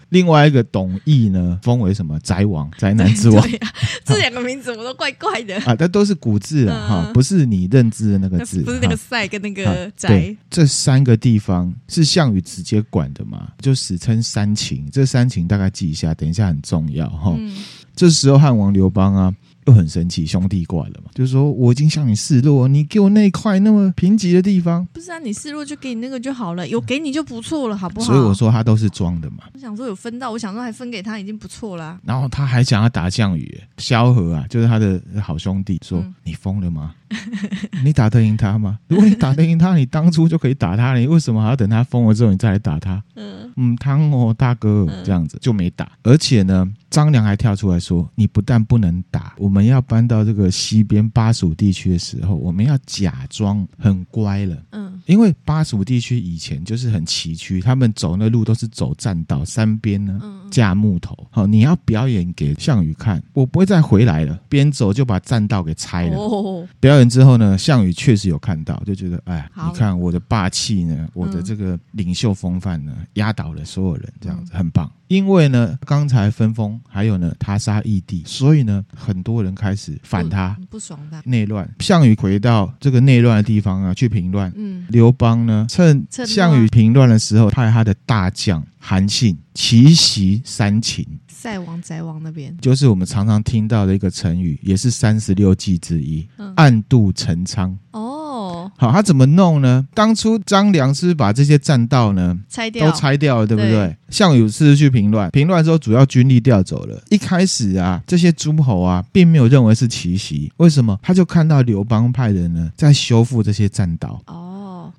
[0.09, 3.41] 另外一个董翳呢，封为什么宅王，宅男之王。
[3.41, 3.73] 对对啊、
[4.05, 10.37] 这两个名字我都怪怪的 啊，但都是古字啊，哈、嗯，不是你认知的那个字，不是那个塞跟那个宅。
[10.51, 14.87] 这三个地方是项羽直接管的嘛，就史称三秦。
[14.91, 17.33] 这三秦大概记一下，等一下很重要哈。
[17.35, 17.51] 嗯、
[17.95, 19.33] 这时候汉王刘邦啊。
[19.65, 25.19] 又很生气，兄弟挂了嘛，就是说我已经向你示弱，你给我那块那么贫瘠的地方，不是啊？
[25.19, 28.05] 你示弱就给你那个就好了，有给你就不错了，好不好？
[28.07, 29.43] 所以我说他都是装的嘛。
[29.53, 31.99] 我想说有分到，我想说还分给他已经不错啦。
[32.03, 36.93] 然后他还想要打项羽，萧何啊，就是他的好兄弟，说、嗯、你疯了吗？
[37.83, 38.79] 你打得赢他吗？
[38.87, 43.03] 如果你打得赢他，你当初就可以打他，你为什么还要等他疯了之后你再来打他？
[43.15, 45.91] 嗯，嗯，汤哦，大哥，这样子就没打。
[46.03, 61.17] 而且呢，张良还跳出来说：“你不但不能打，我们要搬到这个西边巴蜀地区的时候，我们要假装很乖了。”嗯，因为巴蜀地区以前就是很崎岖，他们走那路都是走栈道，山边呢架木头。
[61.29, 64.39] 好，你要表演给项羽看，我不会再回来了。
[64.49, 66.17] 边走就把栈道给拆了。
[66.17, 74.91] 哦，表演之后呢，项羽确实有看到，就觉得哎，你看我的霸气呢，我的这个领袖风范呢，压倒了所有人，这样子很棒。
[75.09, 81.69] 因为呢，刚才分封，还有呢，他杀义帝，所以呢，很多人开始反他，不，不爽他，内乱。
[81.79, 84.51] 项羽回到这个内乱的地方啊，去平乱。
[84.55, 91.05] 嗯，刘邦呢，趁项羽平乱的时候，派他的大将韩信奇袭三秦。
[91.27, 97.77] 塞王宅王那边，就是我们常常听到的一个成语，也是三十六计之一，嗯、暗度陈仓。
[97.91, 99.85] 哦，好，他怎么弄呢？
[99.93, 103.93] 当初张良是是把这些栈道呢拆掉，都拆掉了，对不对？
[104.07, 107.03] 项羽是去平乱，平乱之后主要军力调走了。
[107.09, 110.97] 一开始啊，这些诸侯啊，并没有认为是奇袭，为什么？
[111.03, 114.21] 他就看到刘邦派人呢，在修复这些栈道。
[114.27, 114.42] 哦。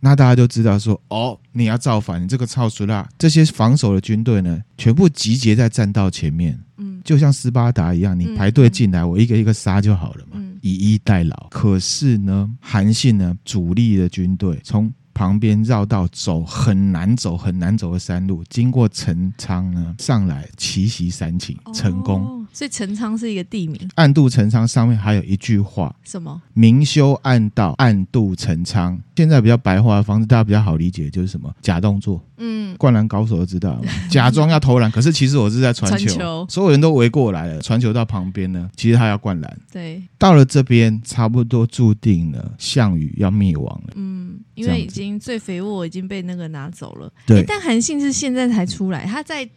[0.04, 3.08] 那大家就知道说，哦，你要造反，你这个操俗啦！
[3.16, 11.46] 这些防守的军队呢，全部集结在栈道前面，嗯，就像斯巴达一样，你排队进来，我一个一个杀就好了嘛，嗯，以逸待劳。
[11.50, 22.22] 可是呢，韩信呢，主力的军队从旁边绕道走，很难走、很难走的山路，经过陈仓呢，上来奇袭三秦，成功。
[22.22, 26.40] 哦所以陈仓是一个地名，暗度陈仓上面还有一句话，什么？
[26.52, 28.96] 明修暗道，暗度陈仓。
[29.16, 31.52] 现在比较白话的方式，大家比较好理解，就是什么？
[31.60, 32.24] 假动作。
[32.36, 39.58] 嗯，灌篮高手都知道， 假装要投篮，可是其实我是在传球，传球，所有人都围过来了，传球到旁边呢，其实他要灌篮。
[39.72, 43.94] 对，到了这边，差不多注定了项羽要灭亡了。
[43.96, 47.12] 嗯，因为已经最肥沃已经被那个拿走了。
[47.26, 49.48] 对，但韩信是现在才出来，他在。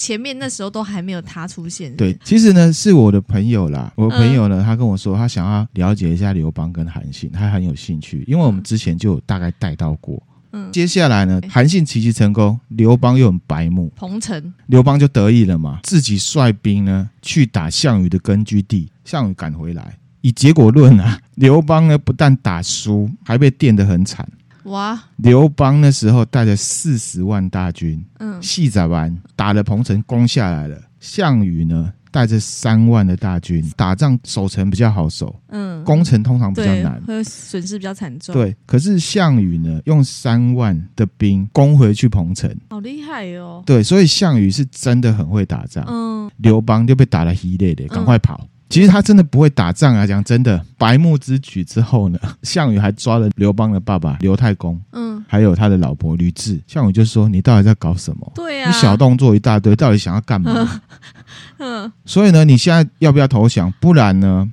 [0.00, 1.94] 前面那时候都还没有他出现。
[1.94, 10.20] 对，其实呢是我的朋友啦，我的朋友呢，他跟我说他想要了解一下刘邦跟韩信，他很有兴趣，因为我们之前就有大概带到过。
[10.52, 24.26] 嗯，接下来呢，韩信奇袭成功，刘邦又很白目，彭城，刘邦就得意了嘛，自己率兵呢去打项羽的根据地，项羽赶回来，以结果论啊，刘邦呢不但打输，还被电得很惨。
[24.64, 25.02] 哇！
[25.16, 30.76] 刘邦那时候带着四十万大军，嗯，细仔完打了彭城，攻下来了。
[31.00, 38.34] 项羽呢，带着三万的大军，打仗守城比较好守，嗯，攻城通常比较难，会损失比较惨重。
[38.34, 43.62] 对，可是项羽呢，用三万的兵攻回去彭城，好厉害哦。
[43.64, 45.84] 对，所以项羽是真的很会打仗。
[45.88, 48.38] 嗯，刘邦就被打得稀累的，赶快跑。
[48.42, 50.06] 嗯其实他真的不会打仗啊！
[50.06, 56.60] 讲真的，白目之举之后呢， 项羽还抓了刘邦的爸爸刘太公，嗯，还有他的老婆吕雉。
[56.66, 58.32] 项羽就说：“你到底在搞什么？
[58.34, 60.80] 对啊，你小动作一大堆，到底想要干嘛？”
[61.58, 63.70] 嗯，所以呢，你现在要不要投降？
[63.80, 64.48] 不然呢？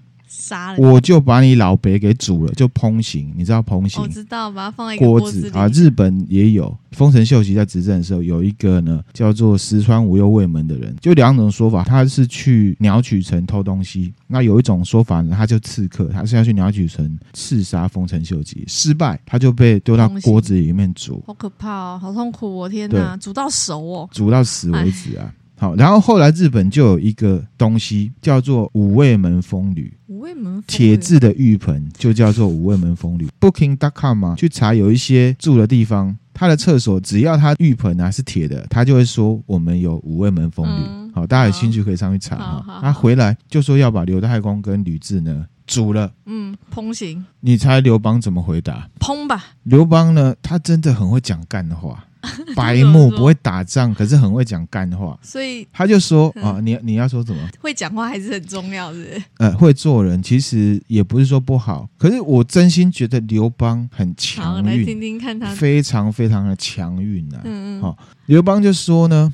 [0.47, 3.33] 杀了我就把你老北给煮了，就烹刑。
[3.35, 4.01] 你知道烹刑？
[4.01, 5.67] 我知道，把它放在锅子啊。
[5.69, 14.13] 日本也有，丰臣秀吉在执政的时候，有一个呢叫做石川无忧卫门的人，就两种说法，他是去鸟取城偷东西。
[14.27, 21.23] 那有一种说法呢，他就刺客，他是要去鸟取城刺杀丰臣秀吉，失败，他就被丢到锅子里面煮。
[21.27, 25.33] 好可怕哦，好痛苦哦，天哪，煮到熟哦，煮到死为止啊。
[25.59, 33.27] 好，然后后来日本就有一个东西叫做五味门风吕，五味门铁制的浴盆就叫做五味门风吕。
[33.39, 40.83] Booking.com 嘛，去查有一些住的地方，他的厕所只要他浴盆啊是铁的，他就会说我们有五味门风吕。
[40.85, 42.79] 嗯、好，大家有兴趣可以上去查哈。
[42.81, 47.25] 他回来就说要把刘太公跟吕雉呢煮了，嗯，烹刑。
[47.39, 48.87] 你猜刘邦怎么回答？
[48.99, 49.43] 烹吧。
[49.63, 52.05] 刘邦呢，他真的很会讲干的话。
[52.55, 57.49] 白目不会打仗，可是很会讲干话，所以他就说啊，你你要说什么？
[57.59, 58.99] 会讲话还是很重要的。
[59.37, 67.41] 呃，会做人其实也不是说不好，可是我真心觉得刘邦很强运，来听听看他非常非常的强运啊。
[67.43, 69.33] 嗯嗯，好，刘邦就说呢，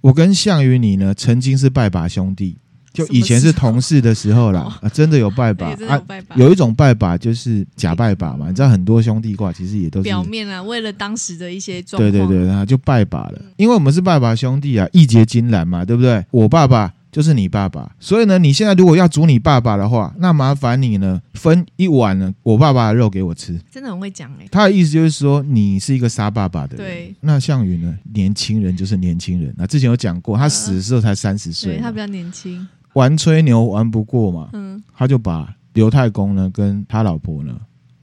[0.00, 2.58] 我跟项羽你呢曾经是拜把兄弟。
[2.92, 6.02] 就以前是同事的时候啦，啊，真的有拜把啊，
[6.34, 16.24] 有一种拜把就是假拜把嘛，你知道很多兄弟卦其实也都是表面啊，为了当时的一些状况，对对对，然后就拜把了，因为我们是拜把兄弟啊，义结金兰嘛，对不对？
[16.32, 24.46] 我爸爸就是你爸爸，所以呢，你现在如果要煮你爸爸的话，那麻烦你呢分一碗呢我爸爸的肉给我吃，真的很会讲哎。
[24.50, 27.14] 他的意思就是说你是一个杀爸爸的人，对。
[27.20, 32.66] 那项羽呢，年轻人就是年轻人，啊之前有讲过，他死的时候才三十岁，他比较年轻。
[32.94, 37.54] 玩吹牛玩不过嘛，嗯，他就把刘太公呢跟他老婆呢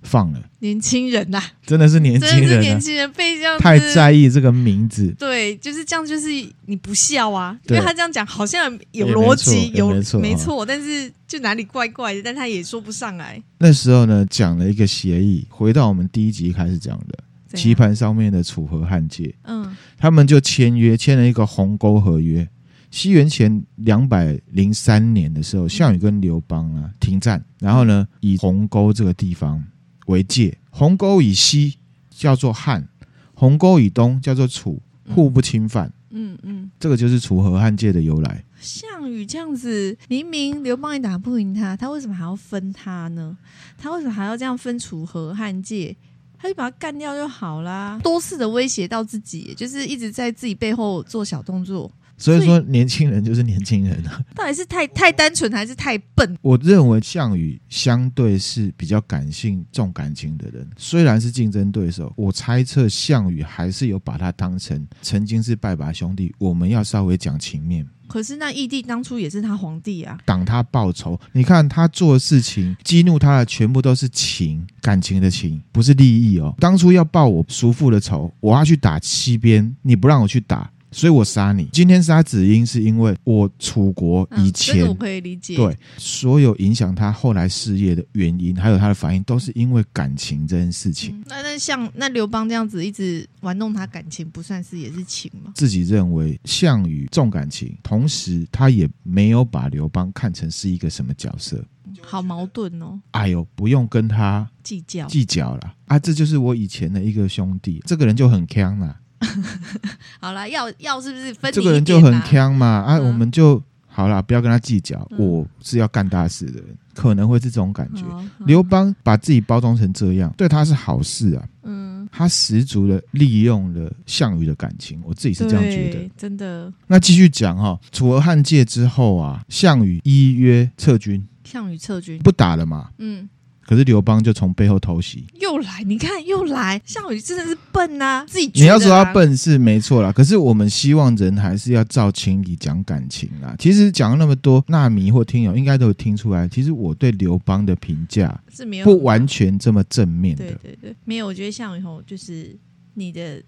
[0.01, 0.41] 放了。
[0.59, 6.27] 年轻人呐、啊，真的是年轻人、啊，年轻人被这样太在意这个名字，对，就是这样，就是
[6.65, 13.41] 你不孝啊，因为他这样讲好像有逻辑，有没错，没错，但是就哪里怪怪的，但他也说不上来。
[13.59, 17.17] 那时候呢，讲了一个协议，回到我们第一集开始讲的。
[17.53, 22.45] 棋盘上面的楚河汉界，嗯，他们就签约，签了一个鸿沟合约。
[22.89, 29.63] 西元前两百零三年的时候，项羽跟刘邦啊停战，然后呢，以鸿沟这个地方
[30.07, 31.77] 为界，鸿沟以西
[32.09, 32.87] 叫做汉，
[33.33, 34.81] 鸿沟以东叫做楚，
[35.13, 35.91] 互不侵犯。
[36.09, 38.43] 嗯嗯，这个就是楚河汉界的由来。
[38.59, 43.37] 项羽这样子，明明刘邦也打不赢他，他为什么还要分他呢？
[43.77, 45.95] 他为什么还要这样分楚河汉界？
[46.39, 51.91] 他就把他干掉就好啦，多次的威胁到自己，就是一直在自己背后做小动作。
[52.17, 54.19] 所以说，年轻人就是年轻人啊。
[54.35, 56.37] 到底是太太单纯还是太笨？
[56.41, 60.67] 我认为项羽相对是比较感性、重感情的人。
[60.77, 66.33] 虽然是竞争对手，我猜测项羽还是有把他当成曾经是拜把兄弟。
[66.39, 67.87] 我们要稍微讲情面。
[68.07, 71.19] 可是那义帝当初也是他皇帝啊，挡他报仇。
[71.33, 76.55] 你看他做的事情，激怒他的全部都是情，感情的情，不是利益哦。
[76.57, 80.71] 当初要报我叔父的仇，我要去打西边，你不让我去打。
[80.91, 81.67] 所以我杀你。
[81.71, 85.55] 今天杀子婴是因为我楚国以前，啊、我可以理解。
[85.55, 91.17] 对，所有影响他后来事业的原因，还有他的反应，都是因为感情这件事情。
[91.17, 95.51] 嗯、那那像那刘邦这样子一直玩弄他感情，不算是也是情吗？
[95.55, 101.63] 自己认为项羽重感情，同时他也没有把刘邦看成是一个什么角色，
[102.01, 102.99] 好矛盾哦。
[103.11, 105.99] 哎呦，不用跟他计较计较了啊！
[105.99, 108.97] 这就是我以前的一个兄弟，这个人就很强了。
[110.19, 112.65] 好了，要要是不是分、啊、这个人就很锵嘛？
[112.67, 115.07] 啊，我们就好了，不要跟他计较。
[115.11, 118.03] 嗯、我是要干大事的人，可能会是这种感觉。
[118.45, 121.43] 刘邦把自己包装成这样，对他是好事啊。
[121.63, 126.09] 嗯，他十足的利用了项羽的感情，我自己是这样觉得。
[126.15, 126.71] 真的。
[126.85, 131.25] 那继续讲哈，楚河汉界之后啊，项羽依约撤军。
[131.43, 132.89] 项羽撤军，不打了嘛？
[132.97, 133.27] 嗯。
[133.67, 143.53] 可是刘邦就从背后偷袭，又来，你看又来，项羽真的是笨呐、啊，自己、啊、你要说他笨是没错啦，可是我们希望人还是要照情理讲感情啦。
[143.59, 150.45] 其实讲了那么多，纳米或听友应该都有听出来，其实我对刘邦的评价是没有不完全这么正面的。
[150.45, 152.57] 对对对，没有，我觉得项羽吼就是
[152.93, 153.43] 你的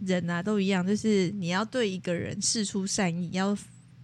[0.00, 3.54] 人啊都一样，就是你要对一个人事出善意，要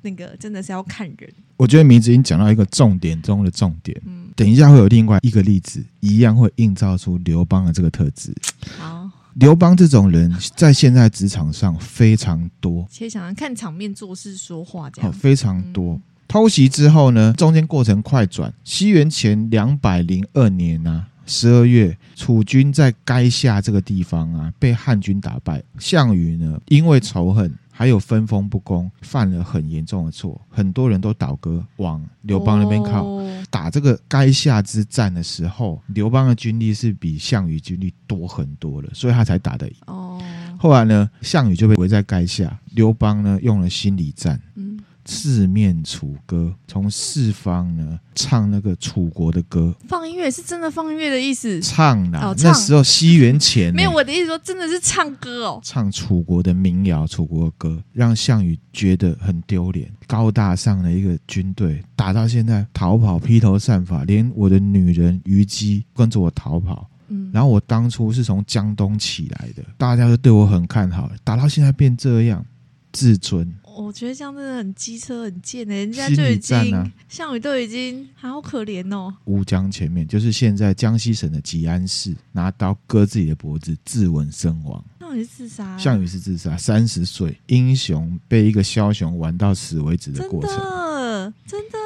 [0.02, 1.32] 那个真的是要看人。
[1.56, 4.00] 我觉得名字已经讲到一个重点中的重点。
[4.06, 8.34] 嗯，等一下会有另外一个例子，一样会映照出刘邦的这个特质。
[8.78, 12.86] 好，刘邦这种人在现在职场上非常多。
[12.90, 15.12] 其实想要看场面做事说话这样。
[15.12, 15.92] 好，非常多。
[15.92, 18.50] 嗯、偷袭之后呢，中间过程快转。
[18.64, 25.62] 西元前两百零二年啊，十二月，楚军在垓下这个地方啊，被汉军打败。
[25.78, 27.54] 项羽呢，因为仇恨。
[27.80, 33.06] 还有分封不公，犯了很严重的错，很多人都倒戈往刘邦那边靠。
[33.06, 39.74] 哦、打这个垓下之战的时候，刘邦的军力是比项羽军力多很多了，所以他才打得赢。
[39.86, 40.20] 哦，
[40.58, 44.38] 后来呢，项羽就被围在垓下，刘邦呢用了心理战。
[44.56, 44.78] 嗯。
[45.10, 52.20] 四面楚歌，从四方呢唱那个楚国的歌，放音乐是真的放音乐的意思，唱啦。
[52.20, 59.90] 哦、唱那时候西元前没有我的意思说真的是唱歌哦，唱楚国的民谣、楚国的歌，让项羽觉得很丢脸。
[60.06, 66.88] 高大上的一个军队打到现在逃跑、披头散发，连我的女人虞姬跟着我逃跑。
[67.08, 72.46] 嗯，然后我当初是从江东起来的，大家都对我很看好，打到现在变这样，
[72.92, 73.52] 自尊。
[73.80, 79.14] 我觉得这样真的很机车很贱的，人家就已经、啊、项羽都已经好可怜哦。
[79.24, 84.84] 乌江前面就是现在江西省的吉安市，拿刀割自己的脖子自刎身亡。
[85.00, 91.78] 项羽是自杀，项羽是自杀，三十岁英雄被一个枭雄玩到死为止的过程，真的真的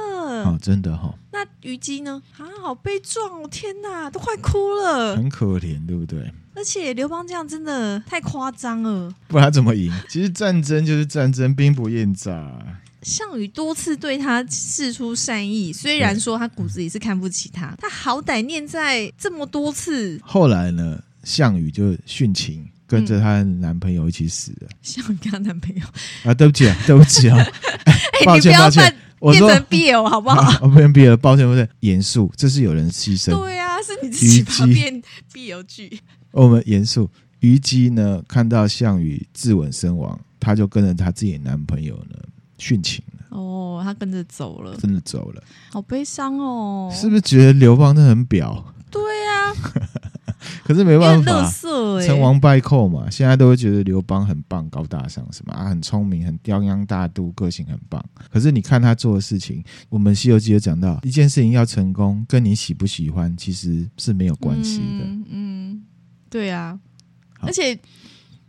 [0.44, 1.18] 哦，真的哈、哦。
[1.32, 2.22] 那虞姬呢？
[2.36, 3.48] 啊，好悲壮哦！
[3.50, 6.30] 天哪，都快哭了，很可怜，对不对？
[6.54, 9.92] 而且刘邦这样真的太夸张了，不然他怎么赢？
[10.08, 12.50] 其实战争就是战争，兵不厌诈。
[13.02, 20.18] 项羽多次对他示出善意，虽然说他骨子里是看不起他，他好歹念在这么多次。
[20.22, 24.68] 后来呢，项羽就殉情，跟着她男朋友一起死了。
[24.80, 25.82] 项羽跟她男朋友
[26.24, 27.36] 啊，对不起啊，对不起啊，
[27.84, 30.60] 哎抱歉抱歉，我说 BL 好不好？
[30.62, 33.38] 我变 BL，抱歉抱歉，严肃，这是有人牺牲。
[33.38, 36.00] 对啊，是你自己把变 BL 剧。
[36.34, 37.08] 我们严肃，
[37.40, 42.18] 虞姬呢，看到项羽自刎身亡，她就跟着她自己男朋友呢
[42.58, 43.38] 殉情了。
[43.38, 46.90] 哦，她跟着走了，真的走了，好悲伤哦。
[46.92, 48.62] 是不是觉得刘邦真的很婊？
[48.90, 49.54] 对呀、啊，
[50.62, 58.04] 可是没办法，欸、成王败寇嘛，现在都会觉得刘邦很棒、高大上，什么啊，很聪明、很泱泱大度，个性很棒。
[58.30, 65.04] 可是你看他做的事情，我们《西游记》有讲到，一件事情要成功，跟你喜不喜欢其实是没有关系的。
[65.04, 65.73] 嗯，嗯
[66.34, 66.76] 对啊，
[67.38, 67.78] 而且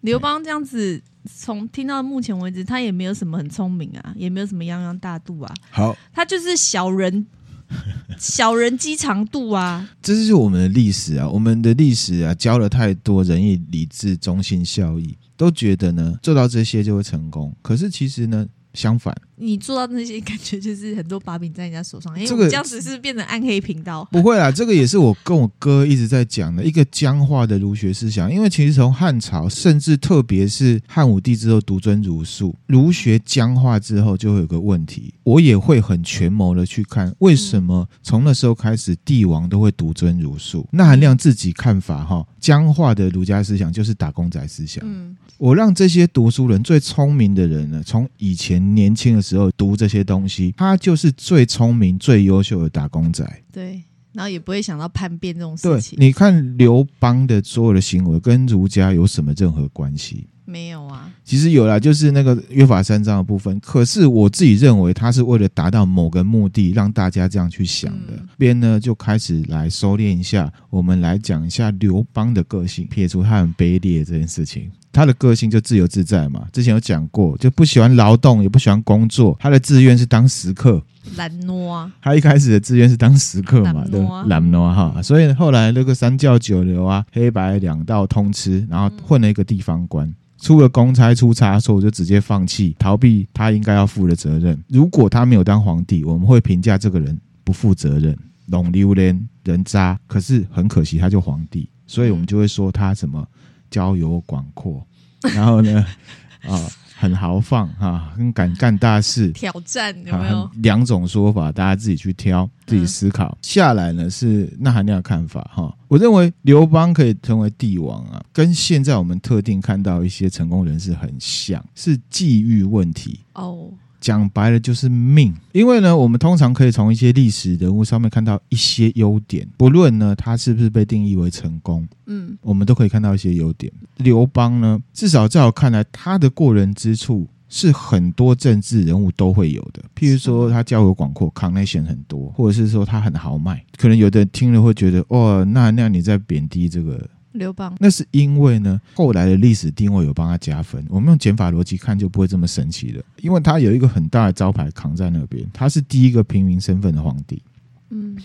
[0.01, 1.03] 刘邦这样子。
[1.27, 5.51] 从听到目前为止，他也没有什么很聪明啊，也没有什么泱泱大度啊。
[5.71, 7.25] 好，他就是小人，
[8.19, 9.89] 小人机长度啊。
[10.03, 17.55] 这就是我们的历史啊，我们的历史啊，教了太多仁义礼智忠信孝义，都觉得呢做到这些就会成功。
[17.63, 19.15] 可是其实呢，相反。
[19.37, 24.07] 你做到那些感觉就是很多把柄在人家手上，因为这个这样子是变成暗黑频道。
[24.09, 28.31] 不会啦，这个也是我跟我哥一直在讲的一个僵化的儒学思想。
[28.31, 35.13] 因为其实从汉朝，甚至特别是汉武帝之后独尊儒术，儒学僵化之后，就会有个问题。
[35.23, 40.65] 我也会很权谋的去看，为什么从那时候开始，帝王都会独尊儒术？
[40.71, 44.81] 那韩亮自己看法哈，僵化的儒家思想就是打工仔思想。
[44.87, 49.24] 嗯，我让这些读书人最聪明的人呢，从以前年轻的。
[49.25, 53.25] 时候读这些东西，他就是最聪明、最优秀的打工仔。
[53.51, 55.97] 对，然后也不会想到叛变这种事情。
[55.97, 60.27] 对，你看刘邦的所有的行为跟儒家有什么任何关系？
[60.45, 61.11] 没有啊。
[61.25, 63.59] 其实有啦，就是那个约法三章的部分。
[63.59, 68.13] 可是我自己认为，他是为了达到某个目的，让大家这样去想的。
[68.13, 74.69] 嗯、边呢就开始来收敛一下，我们来讲一下刘邦的个性，撇除他很卑劣这件事情。
[74.93, 79.35] 他的个性就自由自在嘛，之前有讲过，就不喜欢劳动，也不喜欢工作。
[79.41, 80.81] 他的志愿是当食客，
[81.17, 81.91] 懒惰啊。
[82.01, 85.01] 他一开始的志愿是当食客嘛，对，懒惰哈。
[85.01, 90.15] 所以后来那个三教九流啊，黑白两道通吃，然后混了一个地方官，嗯、
[90.45, 94.55] 出了公差出差错，就直接放弃，逃避他应该要负的责任。
[94.67, 98.15] 如果他没有当皇帝，我们会评价这个人不负责任、
[98.45, 99.99] 弄溜连人渣。
[100.05, 103.27] 可是很可惜，他就皇帝，所以我们就会说他什么。
[103.71, 104.85] 交友广阔，
[105.33, 105.83] 然后呢，
[106.47, 110.49] 啊、哦，很豪放哈，很敢干大事，挑战有没有？
[110.61, 113.29] 两种说法，大家自己去挑，自己思考。
[113.29, 115.75] 嗯、下来呢是那含量的看法哈。
[115.87, 123.69] 我认为刘邦可以成为帝王啊，跟现在我们特定看到一些成功人士很像，是际遇问题哦。
[124.05, 133.73] 讲白了就是命，因为呢，我们通常可以从一些历史人物上面看到一些优点，不论呢他是不是被定义为成功，嗯，我们都可以看到一些优点。
[133.97, 147.09] 刘邦呢，至少在我看来，他的过人之处是很多政治人物都会有的，譬如说他交友广阔，connection 很多，或者是说他很豪迈，可能有的人听了会觉得，哦，那那你在贬低这个。
[147.37, 150.83] 刘邦，那是因为呢，后来的历史定位有帮他加分。
[150.89, 153.03] 我们用减法逻辑看，就不会这么神奇了。
[153.17, 157.41] 因为他有一个很大的招牌扛在那边，他是第一个平民身份的皇帝。
[157.89, 158.17] 嗯，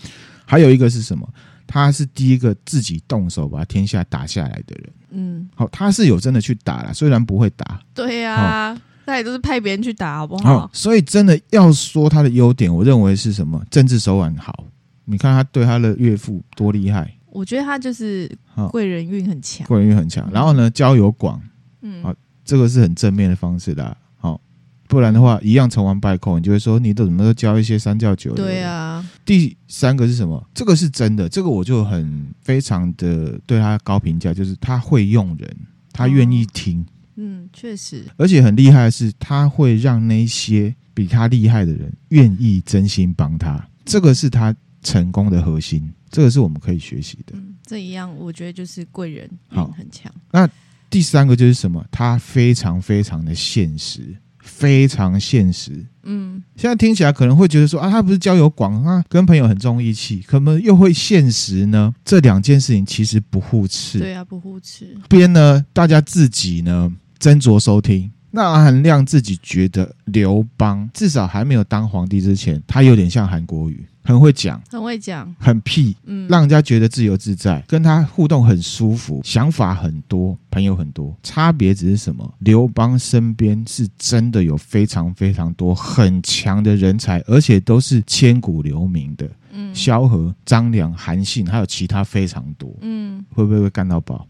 [0.45, 1.27] 还有一个是什么？
[1.67, 4.89] 他是第一个自己动手把天下打下来的人。
[5.11, 7.79] 嗯，好，他是有真的去打了，虽然不会打。
[7.93, 10.69] 对呀、啊，那也都是派别人去打，好不好？
[10.73, 13.63] 所以真的要说他的优点，我认为是什么？
[13.69, 14.65] 政治手腕好。
[15.05, 17.13] 你看他对他的岳父多厉害。
[17.31, 18.29] 我觉得他就是
[18.69, 20.29] 贵人运很强，贵人运很强。
[20.31, 21.41] 然后呢，交友广，
[21.81, 22.13] 嗯，好，
[22.45, 23.97] 这个是很正面的方式的。
[24.17, 24.39] 好，
[24.87, 28.45] 不然的话，一样成王败寇，你就会说你都怎么都教一些三教九流。
[28.45, 29.03] 对啊。
[29.23, 30.45] 第三个是什么？
[30.53, 35.57] 这个是真的，这个我就很非常的对他高评价，就是他会用人，
[35.93, 36.85] 他愿意听。
[37.15, 38.03] 嗯，确实。
[38.17, 43.63] 而且很厉害的是，他会让那些比他厉害的人愿意真心帮他。
[43.85, 45.91] 这个是他成功的核心。
[46.09, 47.33] 这个是我们可以学习的。
[47.35, 50.11] 嗯，这一样我觉得就是贵人好很强。
[50.31, 50.49] 那
[50.89, 51.85] 第三个就是什么？
[51.89, 55.85] 他非常非常的现实，非常现实。
[56.03, 61.93] 嗯，现在听起来可能会觉得说啊，他不是交友广啊，跟朋友很重义气，可能又会现实呢？
[62.03, 63.99] 这两件事情其实不互斥。
[63.99, 64.97] 对啊，不互斥。
[65.07, 68.11] 边呢，大家自己呢斟酌收听。
[68.31, 73.85] 那韩亮自己觉得刘邦至少还没有当皇帝之前，他有点像韩国瑜。
[74.03, 81.15] 很会讲，很会讲，很屁，嗯，让人家觉得自由自在，跟他互动很舒服，想法很多，朋友很多。
[81.21, 82.33] 差别只是什么？
[82.39, 89.29] 刘邦身边是真的有非常非常多很强的人才，而且都是千古留名的。
[89.53, 92.73] 嗯，萧何、张良、韩信，还有其他非常多。
[92.81, 94.27] 嗯，会不会会干到饱？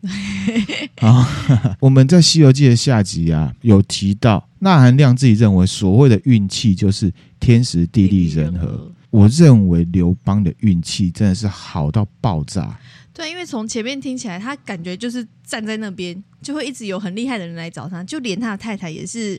[1.01, 1.27] 啊，
[1.79, 8.91] 我们在《西游记》的下集啊，有提到，那韩亮自己认为，所谓的运气就是天时地利人和。
[9.09, 12.79] 我认为刘邦的运气真的是好到爆炸。
[13.13, 19.37] 对，因为从前面听起来，他感觉就是站在那边，就会一直有很厉害的人来找他，就连他的太太也是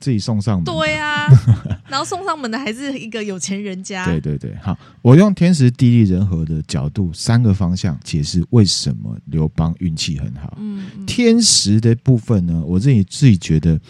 [0.00, 0.64] 自己送上门。
[0.64, 1.28] 对啊，
[1.88, 4.04] 然后送上门的还是一个有钱人家。
[4.06, 10.56] 对对对，好，我用天时地利人和的角度，三个方向解释为什么刘邦运气很好。
[10.58, 13.80] 嗯，嗯，天时的部分呢，我自己自己觉得。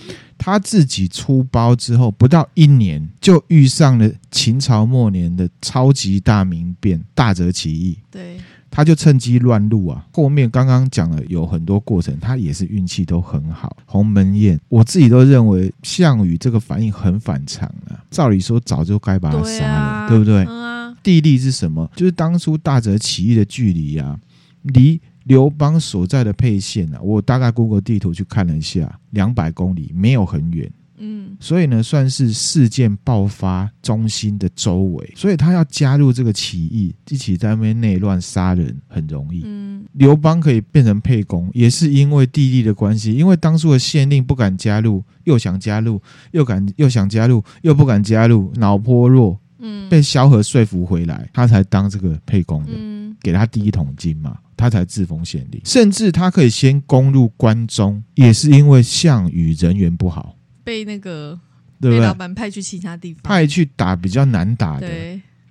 [0.40, 7.98] 他自己出包之后，不到一年就遇上了秦朝末年的超级大民变——大泽起义。
[8.08, 8.36] 对，
[8.78, 10.06] 他就趁机乱入啊。
[10.12, 13.76] 后面刚刚讲了有很多过程，他也是运气都很好。
[13.84, 17.98] 鸿门宴，我自己都认为项羽这个反应很反常啊。
[18.08, 20.44] 照理说早就该把他杀了，对，啊、对不对？
[20.44, 21.90] 嗯啊、地利是什么？
[21.96, 24.16] 就是当初大泽起义的距离啊，
[24.62, 25.00] 离。
[25.24, 30.70] 刘邦所在的沛县啊，我大概 Google 地图去看了一下，两百公里，没有很远。
[30.98, 39.42] 嗯，所以呢，算是事件爆发中心的周围，所以他要加入这个起义，一起在那边内乱杀人很容易。
[39.44, 46.00] 嗯，刘邦可以变成沛公，也是因为地利的关系，因为当初的县令不敢加入，又想加入，
[46.32, 49.38] 又敢又想加入，又不敢加入，脑颇弱。
[49.60, 54.38] 嗯，被萧何说服回来，他才当这个沛公的，嗯、给他第一桶金嘛。
[54.56, 60.34] 他才自封县令，甚至他可以先攻入关中，也是因为项羽人缘不好，
[60.68, 61.38] 被那个
[61.80, 64.86] 对被老板派去其他地方，派去打比较难打的，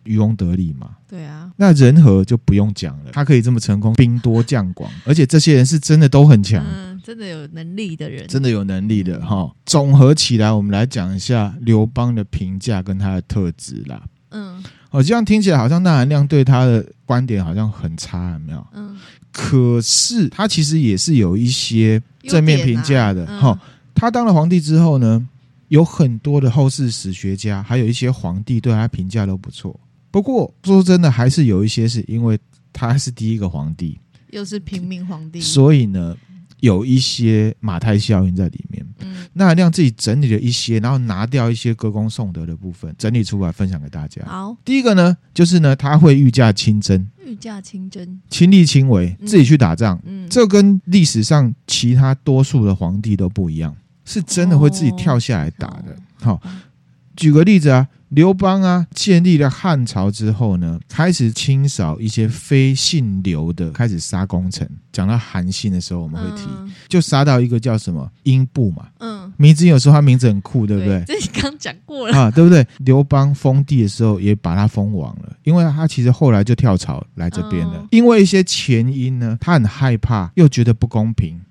[0.03, 0.91] 渔翁得利嘛。
[1.07, 9.51] 对啊，那人和就不用讲了，他可以这么成功，兵多将广， 而且这些人是真的都很强，嗯，真的有能力的人，真的有能力的哈。
[9.65, 14.03] 总合起来，我们来讲一下刘邦的评价跟他的特质啦。
[14.29, 14.63] 嗯。
[14.91, 18.67] 哦，这样听起来好像纳兰亮对他的观点好像很差，有没有？
[18.73, 18.95] 嗯。
[19.31, 23.25] 可是他其实也是有一些正面评价的。
[23.25, 25.27] 哈、啊，嗯、他当了皇帝之后呢，
[25.67, 29.77] 有很多的后世史学家，还有一些皇帝对他评价都不错。
[30.11, 32.39] 不过说真的，还是有一些是因为
[32.71, 36.15] 他是第一个皇帝，又是平民皇帝，所以呢。
[36.61, 44.25] 有一些马太效应在里面，嗯，纳兰亮自己整理了一些，然后拿掉一些歌功颂德的部分，整理出来分享给大家。
[44.25, 53.75] 好，第一个呢，就是呢，他会御驾亲征，御驾亲征，亲力亲为，自己去打仗，嗯，这跟历史上其他多数的皇帝都不一样，
[54.07, 55.95] 是真的会自己跳下来打的。
[56.19, 56.41] 好，
[57.15, 57.87] 举个例子啊。
[58.11, 64.65] 刘邦啊，建立了汉朝之后呢，开始清扫一些非姓刘的，开始杀功臣。
[64.93, 71.03] 讲到韩信的时候，我们会提，嗯、就杀到一个叫什么英布嘛，嗯，名字有时候他名字很酷，对不对？
[71.05, 72.65] 这你刚讲过了啊，对不对？
[72.77, 81.41] 刘邦封地的时候也把他封王了，因为他其实后来就跳槽来这边了，嗯、因为一些前因呢，他很害怕，又觉得不公平，嗯，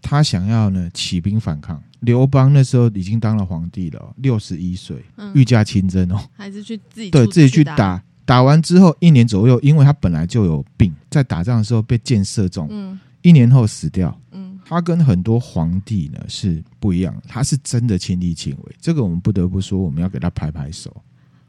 [0.00, 1.82] 他想要呢起兵反抗。
[2.00, 20.96] 刘邦那时候已经当了皇帝了，六十一岁，御驾亲征哦，还是去自己对自己去打，打完之后一年左右，因为他本来就有病，在打仗的时候被箭射中，嗯，一年后死掉，嗯，他跟很多皇帝呢是不一样，他是真的亲力亲为，这个我们不得不说，我们要给他拍拍手。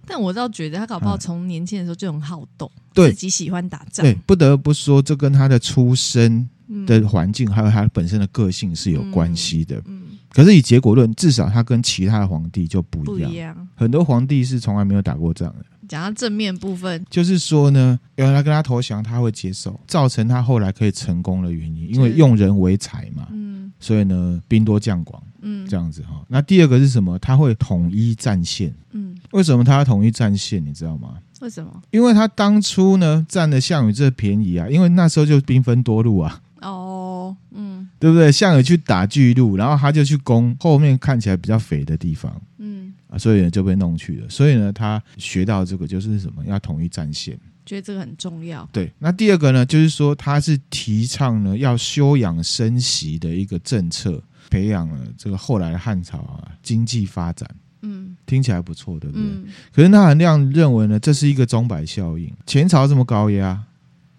[0.07, 3.11] 但我倒觉得他搞不好从年轻的时候就很好动，对。
[3.11, 6.49] 自己喜欢打仗，对，不得不说，这跟他的出身
[6.85, 10.03] 的环境还有他本身的个性是有关系的，嗯。
[10.31, 13.31] 可是以结果论，至少他跟其他的皇帝就不一样。
[13.31, 15.65] 一样很多皇帝是从来没有打过仗的。
[15.87, 23.27] 讲到正面部分，就是说呢，有人来跟他投降，他会接受，造成他后来可以成功的原因，因为用人为才嘛。
[23.31, 23.71] 嗯。
[23.79, 25.19] 所以呢，兵多将广。
[25.41, 25.67] 嗯。
[25.67, 26.23] 这样子哈。
[26.27, 27.17] 那第二个是什么？
[27.17, 28.71] 他会统一战线。
[28.91, 29.17] 嗯。
[29.31, 30.63] 为什么他要统一战线？
[30.63, 31.15] 你知道吗？
[31.41, 31.81] 为什么？
[31.89, 36.39] 因为他当初呢占了项羽这便宜啊，因为那时候就兵分多路啊。
[36.61, 38.31] 哦，嗯，对不对？
[38.31, 44.29] 项羽去打巨鹿，然后他就去攻后面看起来比较肥的地方，嗯啊，所以呢就被弄去了。
[44.29, 46.43] 所以呢，他学到这个就是什么？
[46.45, 48.67] 要统一战线，觉得这个很重要。
[48.71, 57.49] 对，那第二个呢，就是说他是提倡呢要休养生息的一个政策，培养了这个后来的汉朝啊经济发展。
[57.81, 59.25] 嗯，听起来不错，对不对？
[59.25, 62.29] 嗯、可是纳兰亮认为呢，这是一个钟摆效应。
[62.45, 63.63] 前朝这么高压，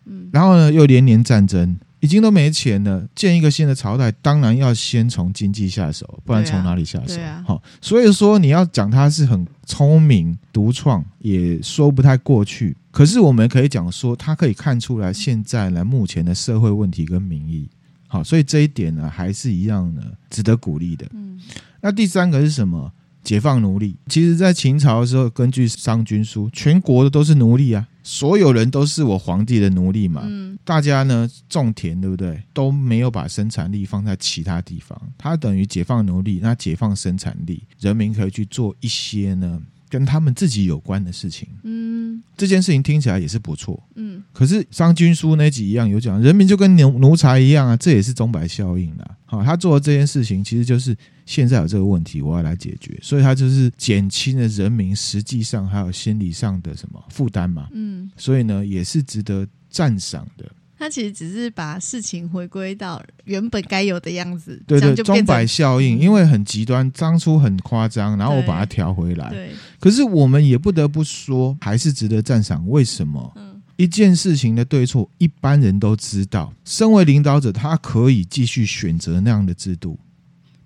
[0.07, 1.77] 嗯，然后呢又连年战争。
[2.01, 7.21] 已经都没钱了，建一个新的朝代，当然要先从经济下手，不然从哪里下手？
[7.47, 12.77] 好、啊，所以说你要讲他是很聪明独创，也说不太过去。
[12.91, 17.69] 可是我们可以讲说，他可以看出来现在来目前的社会问题跟民意。
[18.09, 21.07] 好，所以这一点呢，还是一样的，值得鼓励的。
[21.13, 21.39] 嗯，
[21.81, 22.93] 那第三个是什么？
[23.23, 23.97] 解放奴隶。
[24.09, 27.87] 其实，在秦朝的时候，根据《商君书》，全国的都是奴隶啊。
[28.03, 30.23] 所有人都是我皇帝的奴隶嘛？
[30.25, 32.43] 嗯，大家呢种田，对不对？
[32.55, 39.61] 都没有把生产力放在其他地方，它等于解放奴隶，那解放生产力，人民可以去做一些呢
[39.91, 41.47] 跟他们自己有关的事情。
[41.65, 43.83] 嗯，这件事情听起来也是不错。
[43.97, 49.17] 嗯，可是《商君书》那集一样有讲，人民就跟奴奴才一样啊，这也是钟摆效应啦。
[49.27, 57.69] 好，他做的这件事情其实就是现在有这个问题，我要来解决，所以他就是减轻了人民实际上还有心理上的什么负担嘛。
[57.73, 60.45] 嗯，所以呢，也是值得赞赏的。
[60.81, 69.29] 他其实只是把事情回归到原本该有的样子，对对，钟摆效应，因为很极端，当初很夸张，然后我把它调回来。
[69.29, 72.67] 对，可是我们也不得不说，还是值得赞赏。
[72.67, 73.31] 为什么？
[73.37, 76.51] 嗯，一件事情的对错，一般人都知道。
[76.65, 80.01] 身为领导者，他可以继续选择那样的制度，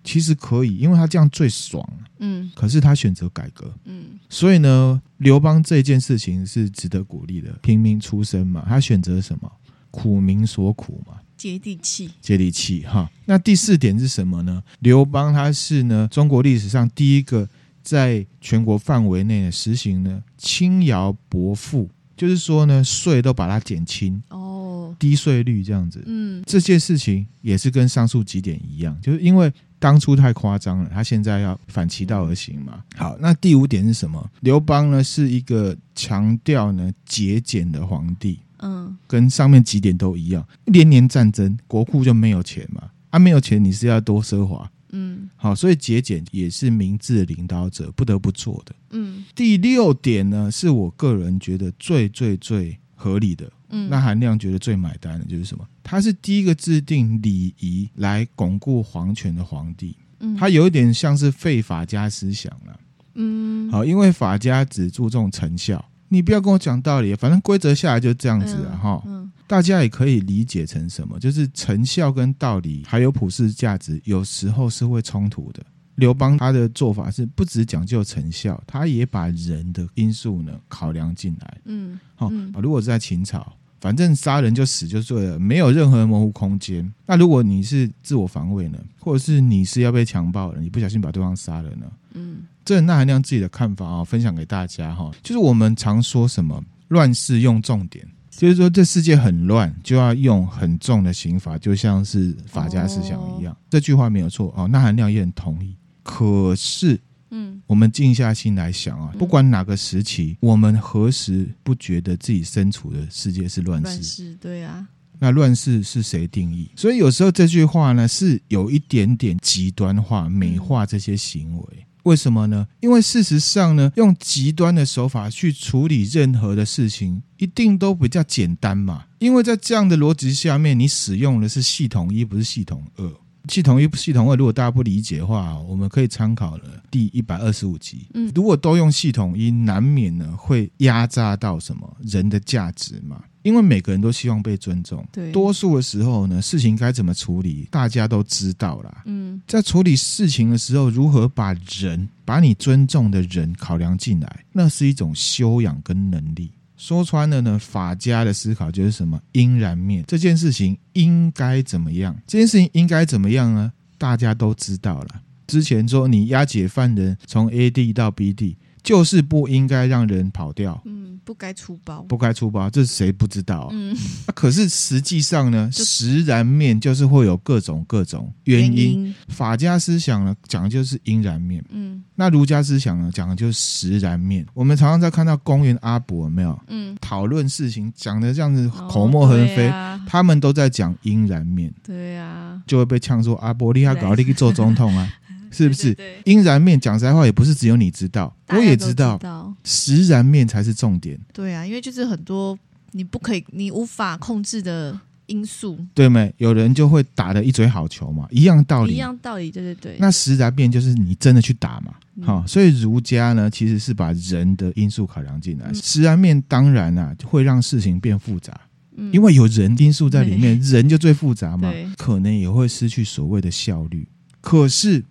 [0.04, 1.84] 其实可以，因为他这样最爽。
[2.20, 3.74] 嗯，可是他选择改革。
[3.84, 7.50] 嗯，所以呢，刘邦这件事情是值得鼓励的。
[7.62, 9.50] 平民出身嘛，他选择什么？
[9.95, 13.09] 苦民所苦嘛，接地气，接地气哈。
[13.26, 14.61] 那第四点是什么呢？
[14.80, 17.49] 刘邦他是呢中国历史上第一个
[17.80, 26.03] 在全国范围内实行呢轻徭薄赋，就是说呢税都把它减轻哦，低税率这样子。
[26.07, 32.82] 嗯，这件事情也是跟上述几点一样，就是因为当初太夸张了，他现在要反其道而行嘛。
[32.97, 34.28] 好，那第五点是什么？
[34.40, 38.40] 刘邦呢是一个强调呢节俭的皇帝。
[38.64, 49.22] 嗯，跟上面几点都一样，连年战争，国库就没有钱嘛，啊，没有钱，你是要多奢华，嗯，好，所以节俭也是明智的领导者不得不做的，嗯。
[49.34, 55.68] 第六点呢，是我个人觉得最最最合理的，嗯，那韩亮觉得最买单的就是什么？
[55.82, 62.80] 他是第一个制定礼仪来巩固皇权的皇帝，嗯，他有一点像是废法家思想了，
[63.16, 65.84] 嗯，好，因为法家只注重成效。
[66.14, 69.02] 你不要跟我讲道理，反正规则下来就这样子了，哈、
[69.48, 75.60] 大家也可以理解成什么，就是成效跟道理还有普世价值，有时候是会冲突的。
[75.96, 81.58] 刘邦他的做法是不只讲究成效，他也把人的因素呢考量进来。
[81.64, 82.30] 嗯，好，
[82.62, 86.92] 如果是在秦朝，反正杀人就死就对了，没有任何模糊空间。
[87.06, 91.86] 那如果你是自我防卫呢，或者是你是要被强暴了，你不小心把对方杀了呢？
[92.14, 92.38] 嗯。
[92.64, 95.10] 这那含量自己的看法啊，分享给大家哈。
[95.22, 103.52] 就是我们常说什么乱世用重典，就是说这世界很乱，就要用很重的刑罚，就像是法家思想一样。
[103.52, 105.76] 哦、这句话没有错哦，那含量也很同意。
[106.02, 107.00] 可是，
[107.30, 113.86] 嗯，我们静下心来想啊，不管哪个时期，我们何时不觉得自己身处的世界是乱世？
[113.86, 114.86] 乱世，对啊。
[115.18, 116.70] 那乱世是谁定义？
[116.76, 121.86] 所以有时候这句话呢，是有一点点极端化、美化这些行为。
[122.05, 122.66] 为什么呢？
[122.80, 129.05] 因为事实上呢，用极端的手法去处理任何的事情，一定都比较简单嘛。
[129.18, 133.12] 因为在这样的逻辑下面，你使用的是系统一，不是系统二。
[133.48, 138.07] 系统一、系统二，如果大家不理解的话，我们可以参考了第一百二十五集。
[138.14, 143.22] 嗯，如果都用系统一，难免呢会压榨到什么人的价值嘛。
[143.45, 149.03] 因为每个人都希望被尊重，对，多数的时候呢，事情该怎么处理，大家都知道啦。
[149.05, 156.51] 嗯，在处理事情的时候，如何把人，把你尊重的人考量进来，那是一种修养跟能力。
[156.78, 159.20] 说穿了呢，法家的思考就是什么？
[159.32, 162.16] 应然面，这件事情应该怎么样？
[162.26, 163.70] 这件事情应该怎么样呢？
[163.99, 165.09] 大家都知道了。
[165.47, 168.57] 之前说你押解犯人从 A 地到 B 地。
[168.85, 173.68] 就是不应该让人跑掉，嗯，不该出包，不该出包，这是谁不知道啊？
[173.72, 178.74] 嗯，啊、可是实际上呢， 实然面就是会有各种各种原因。
[178.74, 179.14] 原因。
[179.28, 184.47] 法家思想呢，讲的就是因然面，嗯，那儒家思想呢，讲的就是实然面。
[184.53, 186.61] 我们常常在看到公园阿伯有没有？
[186.68, 195.11] 嗯，讨论事情讲的这样子口沫横飞，哦啊、他们都在讲因然面，对呀、啊，就会被呛说阿伯厉害，搞你去做总统啊。
[195.55, 196.78] 是不是应然面？
[196.78, 199.18] 讲实在话，也不是只有你知道，我也知道。
[199.62, 201.18] 实然面才是重点。
[201.32, 202.59] 对啊，因为就是很多
[202.90, 206.34] 你不可以、你无法控制的因素，对没？
[206.38, 209.96] 有人就会打的一嘴好球嘛，一样道理，一样道理，对对对。
[209.98, 211.94] 那实然面就是你真的去打嘛，
[212.26, 215.72] 好、嗯，所以儒家呢，其实是把人的因素考量进来。
[215.72, 218.61] 实然面当然啊，会让事情变复杂，
[218.96, 224.07] 嗯、因为有人因素在里面，人就最复杂嘛，可能也会失去所谓的效率。
[224.40, 225.05] 可是。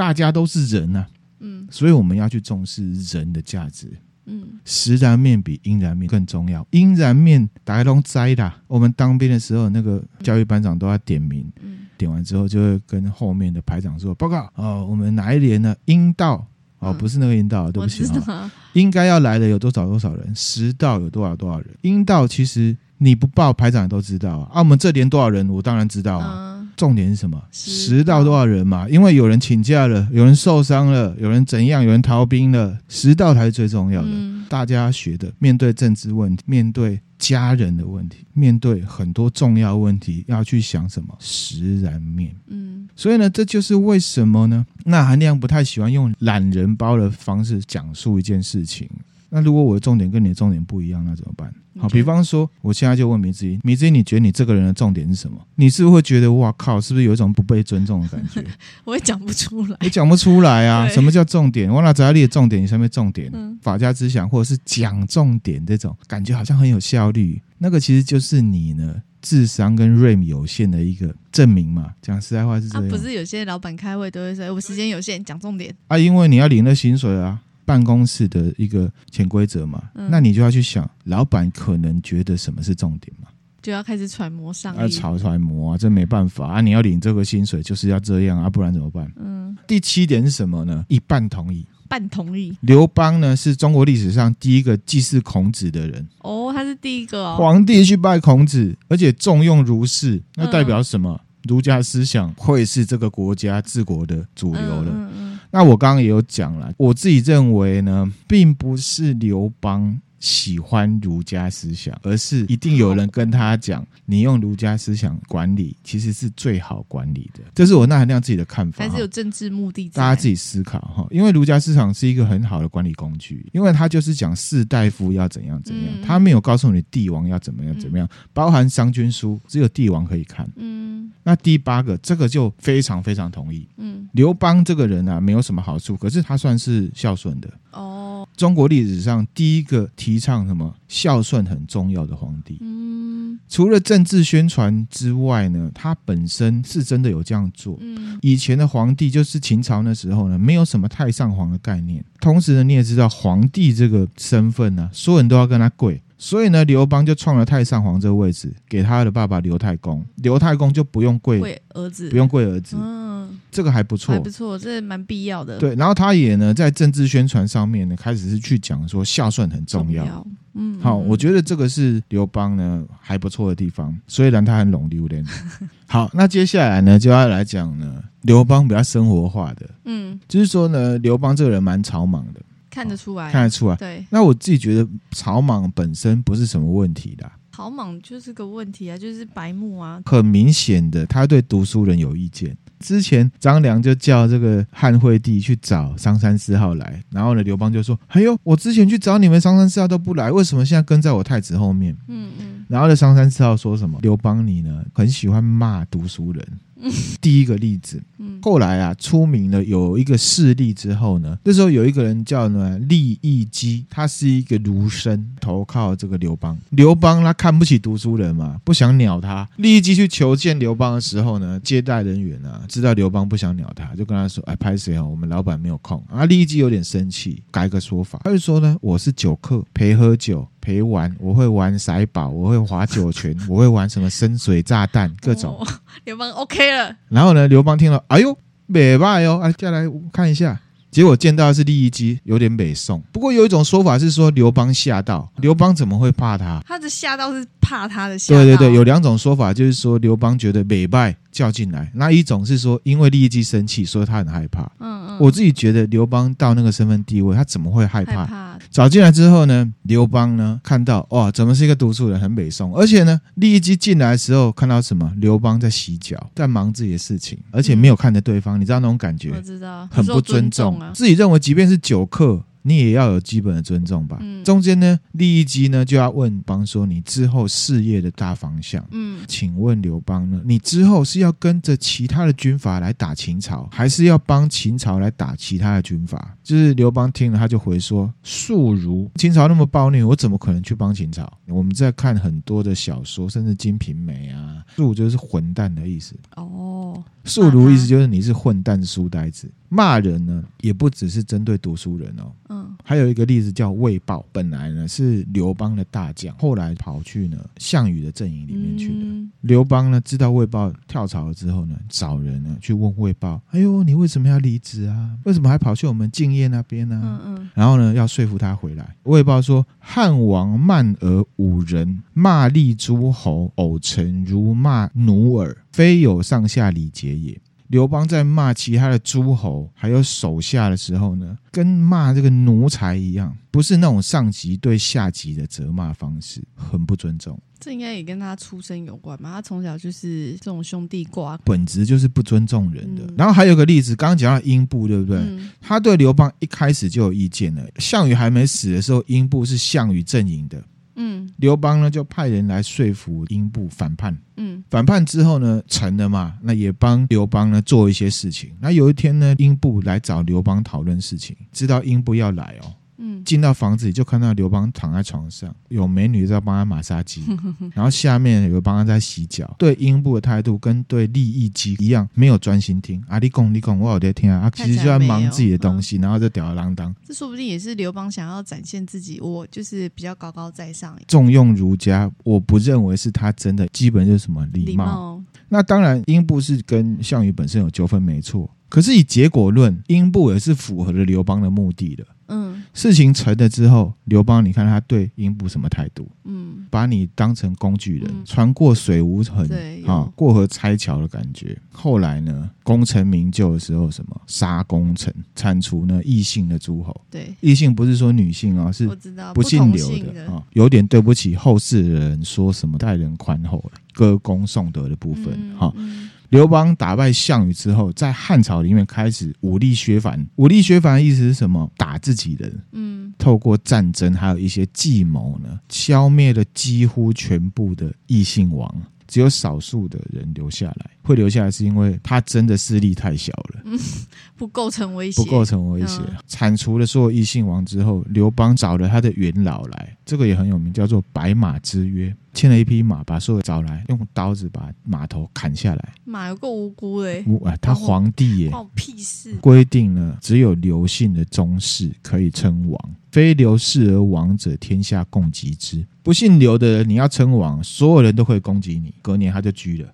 [0.00, 1.08] 大家都是人呐、啊，
[1.40, 3.86] 嗯，所以我们要去重视人的价值，
[4.24, 6.66] 嗯，实然面比应然面更重要。
[6.70, 15.76] 应然面大家都栽的，我们当兵的时候，那个教育班长都要点名，嗯，点完之后就会跟后面的排长说报告哦，我们哪一连呢？
[15.84, 16.46] 应到
[16.78, 24.48] 哦，不是那个应到，对不起啊，应该要来的有多少多少人，实到有多少多少人，应到其实你不报，排长也都知道啊。
[24.54, 26.46] 啊，我们这连多少人，我当然知道啊。
[26.46, 27.38] 嗯重点是什么？
[27.52, 28.88] 十到多少人嘛？
[28.88, 34.08] 因为有人请假了，有人受伤了，有人怎样，有人逃兵了，十到才是最重要的。
[34.10, 41.14] 嗯、大家学的，面对政治问题，面对家人的问题，面对很多重要问题，要去想什么？
[41.18, 42.34] 实然面。
[42.46, 44.64] 嗯，所以呢，这就是为什么呢？
[44.86, 48.88] 那韩亮不太喜欢用懒人包的方式讲述一件事情。
[49.30, 51.52] 那如果我的重点跟你的重点不一样，那怎么办？
[51.78, 55.38] 好，比方说，我现在就问米子音，米子音，你觉得你这个人的重点是什么？
[55.54, 58.44] 你是不是会觉得，哇靠，是不是有一种不被尊重的感觉？
[58.84, 60.88] 我也讲不出来，你讲不出来啊？
[60.88, 61.70] 什么叫重点？
[61.70, 62.60] 我哪知道你的重点？
[62.60, 63.30] 你上面重点？
[63.32, 67.40] 嗯、法家思想或者是讲重点这种感觉，好像很有效率。
[67.58, 71.92] 那个其实就是你呢智商跟 RAM 有限的一个证明嘛。
[72.02, 72.86] 讲实在话是这样。
[72.86, 77.40] 啊、不是有些老板开会都会说，我时间有限，讲重点啊，因为你要领了薪水啊。
[77.70, 83.28] 办公室的一个潜规则嘛，嗯、那你就要去想，老板可能觉得什么是重点嘛，
[83.62, 89.08] 就要开始揣摩上意，要揣揣摩啊，这没办法啊，你要领这个薪水就是要这样啊，不然怎么办？
[89.14, 90.84] 嗯，第七点是什么呢？
[90.88, 92.52] 一半同意，半同意。
[92.62, 101.12] 刘邦呢是中国历史上第一个祭祀孔子的人哦，他是第一个哦，皇帝去拜孔子，而且重用儒士，那代表什么？
[101.12, 105.10] 嗯、儒家思想会是这个国家治国的主流了。
[105.52, 110.00] 那我刚刚也有讲了，我自己认为呢，并不是刘邦。
[110.20, 117.40] 喜欢儒家思想，而是一定有人跟他讲，你用儒家思想管理，其实是最好管理的。
[117.54, 119.88] 这是我那含量自己的看法，还是有政治目的？
[119.88, 121.06] 大家自己思考哈。
[121.10, 130.46] 因为儒家思想是一个很好的管理工具，因为他就是讲士大夫要怎样怎样，他没有告诉你帝王要怎么样怎么样，包含商君书，只有帝王可以看。
[130.56, 133.66] 嗯，那第八个，这个就非常非常同意。
[133.78, 137.50] 嗯，刘邦这个人啊，没有什么好处，可是他算是孝顺的。
[137.72, 138.26] 哦。
[138.36, 147.76] 中国历史上第一个提倡什么孝顺很重要的皇帝，嗯，除了政治宣传之外呢，他本身是真的有这样做。
[147.80, 156.00] 嗯，以前的皇帝就是秦朝那时候呢，没有什么太上皇的概念，同时呢，你也知道皇帝这个身份呢，所有人都要跟他跪。
[156.22, 160.04] 所以呢，刘邦就创了太上皇这个位置，给他的爸爸刘太公。
[160.16, 161.40] 刘太公就不用跪
[161.70, 162.76] 儿子，不用跪儿子。
[162.78, 165.56] 嗯，这个还不错，还不错，这蛮必要的。
[165.58, 170.04] 对，然后他也呢，在政治宣传上面呢，开始是去讲说孝顺很重要。
[170.04, 173.96] 重要嗯，好，我觉得这个是刘邦呢还不错的地方。
[174.06, 175.24] 虽然他很龙榴莲。
[175.88, 179.66] 好，那接下来呢，就要来讲呢，刘邦比较生活化的。
[179.86, 182.40] 嗯，就是说呢，刘邦这个人蛮草莽的。
[182.70, 183.76] 看得出来，看得出来。
[183.76, 187.30] 对，那我自己觉得草莽本身不是什么问题的。
[187.52, 190.00] 草莽就是个问题啊，就是白目啊。
[190.06, 192.56] 很明显的，他对读书人有意见。
[192.78, 202.64] 之前张良就叫这个汉惠帝去找商山四号来，然后呢，刘邦就说：“哎呦，我之前去找你们商山四号都不来，为什么现在跟在我太子后面？”嗯嗯。
[202.68, 203.98] 然后呢，商山四号说什么？
[204.00, 206.48] 刘邦你呢，很喜欢骂读书人。
[207.20, 208.02] 第一个例子，
[208.42, 216.56] 后来啊出名了有一个事例之后呢，那时候有一个人叫呢利益姬，他是一个儒生，投靠这个刘邦。
[216.70, 219.48] 刘邦他看不起读书人嘛，不想鸟他。
[219.56, 225.04] 利益姬去求见刘邦的时候呢，接待人员啊知道刘邦不想鸟他，就跟他说：“哎，拍谁啊？
[225.04, 235.66] 我们老板没有空。”啊，利益姬有点生气，改个说法，他就说呢：“我是酒客，陪喝酒。”陪玩，我会玩骰宝，我会划九泉， 我会玩什么深水炸弹，各种。
[236.04, 236.94] 刘邦 OK 了。
[237.08, 238.36] 然后呢，刘邦听了，哎呦，
[238.66, 240.60] 美败哟，哎，再来看一下。
[240.90, 243.00] 结果见到的是利益姬，有点美送。
[243.12, 246.60] 不过有一种说法是说刘邦吓到，刘邦怎么会怕他？
[246.66, 248.42] 他的吓到是怕他的吓到。
[248.42, 251.16] 对对对，有两种说法，就是说刘邦觉得美败。
[251.30, 254.62] 叫进来，那一种是说，因为利益姬生气，所以他很害怕。
[254.78, 258.24] 嗯嗯，我自己觉得刘邦到那个身份地位，他怎么会害怕？
[258.24, 258.58] 害怕。
[258.70, 262.74] 找进来之后呢，刘邦呢看到哇，怎么是一个读书人，很北宋。
[262.74, 265.12] 而且呢，利益姬进来的时候看到什么？
[265.16, 269.30] 刘邦在洗脚，在忙自己的事情，而且没有看着对方，嗯、你知道那种感觉？
[269.30, 272.44] 我知道，很不尊重，尊重啊、自己认为，即便是酒客。
[272.62, 274.18] 你也要有基本的尊重吧。
[274.20, 280.40] 嗯，中间呢，利益基呢就要问邦说：“你之后事业的大方向？”嗯，请问刘邦呢？
[280.44, 286.36] 你之后是要跟着其他的军阀来打秦朝，还是要帮秦朝来打其他的军阀？
[286.42, 296.14] 就是刘邦听了，他就回说：“庶儒，秦朝那么暴虐，我怎么可能去帮秦朝？”我们在看很多的小说，甚至《金瓶梅》啊，庶就是混蛋的意思。
[296.36, 297.02] 哦。
[297.24, 302.32] 庶儒意思就是你是混蛋书呆子，骂人呢也不只是针对读书人哦。
[302.48, 309.28] 嗯，还有一个例子叫魏豹，本来呢是刘邦的大将，后来跑去呢项羽的阵营里面去了。
[309.42, 315.10] 刘邦呢知道魏豹跳槽了之后呢，找人呢去问魏豹：“哎呦，你为什么要离职啊？
[315.24, 318.96] 为什么还跑去我们敬业那边呢？”嗯嗯，然后呢要说服他回来。
[319.04, 327.40] 魏豹说：“汉王慢而侮人，骂立诸侯，偶臣如骂奴耳。”非有上下礼节也。
[327.68, 337.40] 刘邦在骂其他的诸侯还有手下的时候呢，跟骂这个奴才一样，不是那种上级对下级的责骂方式，很不尊重。
[337.60, 339.30] 这应该也跟他出身有关吧？
[339.34, 343.04] 他从小就是这种兄弟挂，本质就是不尊重人的。
[343.06, 345.18] 嗯、然后还有个例子，刚刚讲到英布，对不对？
[345.18, 347.64] 嗯、他对刘邦一开始就有意见了。
[347.76, 350.60] 项羽还没死的时候，英布是项羽阵营的。
[350.96, 354.16] 嗯，刘邦呢就派人来说服英布反叛。
[354.36, 356.38] 嗯，反叛之后呢，成了嘛？
[356.42, 358.50] 那也帮刘邦呢做一些事情。
[358.60, 362.72] 那有一天呢，英布来找刘邦讨论事情，知道英布要来哦。
[363.02, 367.22] 嗯，进到房子里就看到刘邦躺在床上，有美女在帮他马杀鸡，
[367.74, 369.54] 然后下面有帮他在洗脚。
[369.58, 373.02] 对英布的态度跟对利益鸡一样，没有专心听。
[373.08, 374.40] 阿里贡，你贡，我有在听啊。
[374.40, 376.94] 啊其实就在忙自己的东西，然后就吊儿郎当。
[377.04, 382.10] 这说不定也是刘邦想要展现自己，我就是比较高高在上，重用儒家。
[382.22, 384.66] 我不认为是他真的，基本就是什么礼貌。
[384.66, 385.22] 礼貌。
[385.48, 388.48] 那当然，英布是跟项羽本身有纠纷，没错。
[388.68, 392.06] 可是以结果论，英布也是符合了刘邦的目的的。
[392.30, 396.08] 嗯，事情成了之后，刘邦，你看他对英布什么态度？
[396.24, 401.58] 嗯，把你当成工具人，嗯、船过水无痕，对，啊，过河拆桥的感觉。
[401.72, 406.98] 后来呢，功成名就的时候，什么杀功臣，铲除呢异姓的诸侯。
[407.10, 408.88] 对，异姓不是说女性啊，是
[409.34, 415.26] 不姓刘的啊，有点对不起后世的人，说什么待人宽厚了，歌功颂德的部分，
[415.58, 416.04] 哈、嗯。
[416.04, 420.26] 嗯刘邦打败项羽之后，在汉朝里面开始武力削藩。
[420.36, 421.70] 武力削藩的意思是什么？
[421.76, 422.62] 打自己人。
[422.72, 428.82] 嗯，透过战争还有一些计谋呢，消灭了几乎全部的异姓王。
[429.08, 433.78] 只有少数的人留下来，会留下来是因为他真的势力太小了，嗯，
[434.36, 436.00] 不构成威胁，不构成威胁。
[436.26, 445.94] 铲除了所有异姓王之后，刘邦找了他的元老来，这个也很有名，叫做白马之约，牵了一匹马，把所有找来，用刀子把马头砍下来。
[446.04, 449.34] 马有够无辜哎，无啊，他皇帝耶，关我屁事。
[449.40, 452.94] 规定了，只有刘姓的宗室可以称王。
[453.10, 455.84] 非刘氏而王者，天下共击之。
[456.02, 458.94] 不姓刘的人，你要称王，所有人都会攻击你。
[459.02, 459.92] 隔年他就居了，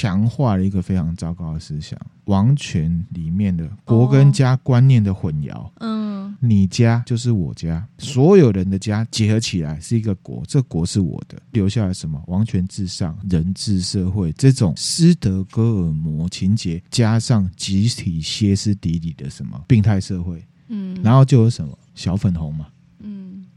[0.00, 5.70] 强化了一个非常糟糕的思想：王权里面的国跟家观念的混淆。
[5.80, 11.36] 嗯，你家就是我家，所有人的家结合起来是一个国，这国是我的。
[11.50, 12.18] 留下来什么？
[12.28, 20.42] 王权至上，人治社会，这种斯德哥尔摩情节，加上集体歇斯底里的什么病态社会。
[20.68, 22.79] 嗯，然后就有什么小粉红嘛，嗯，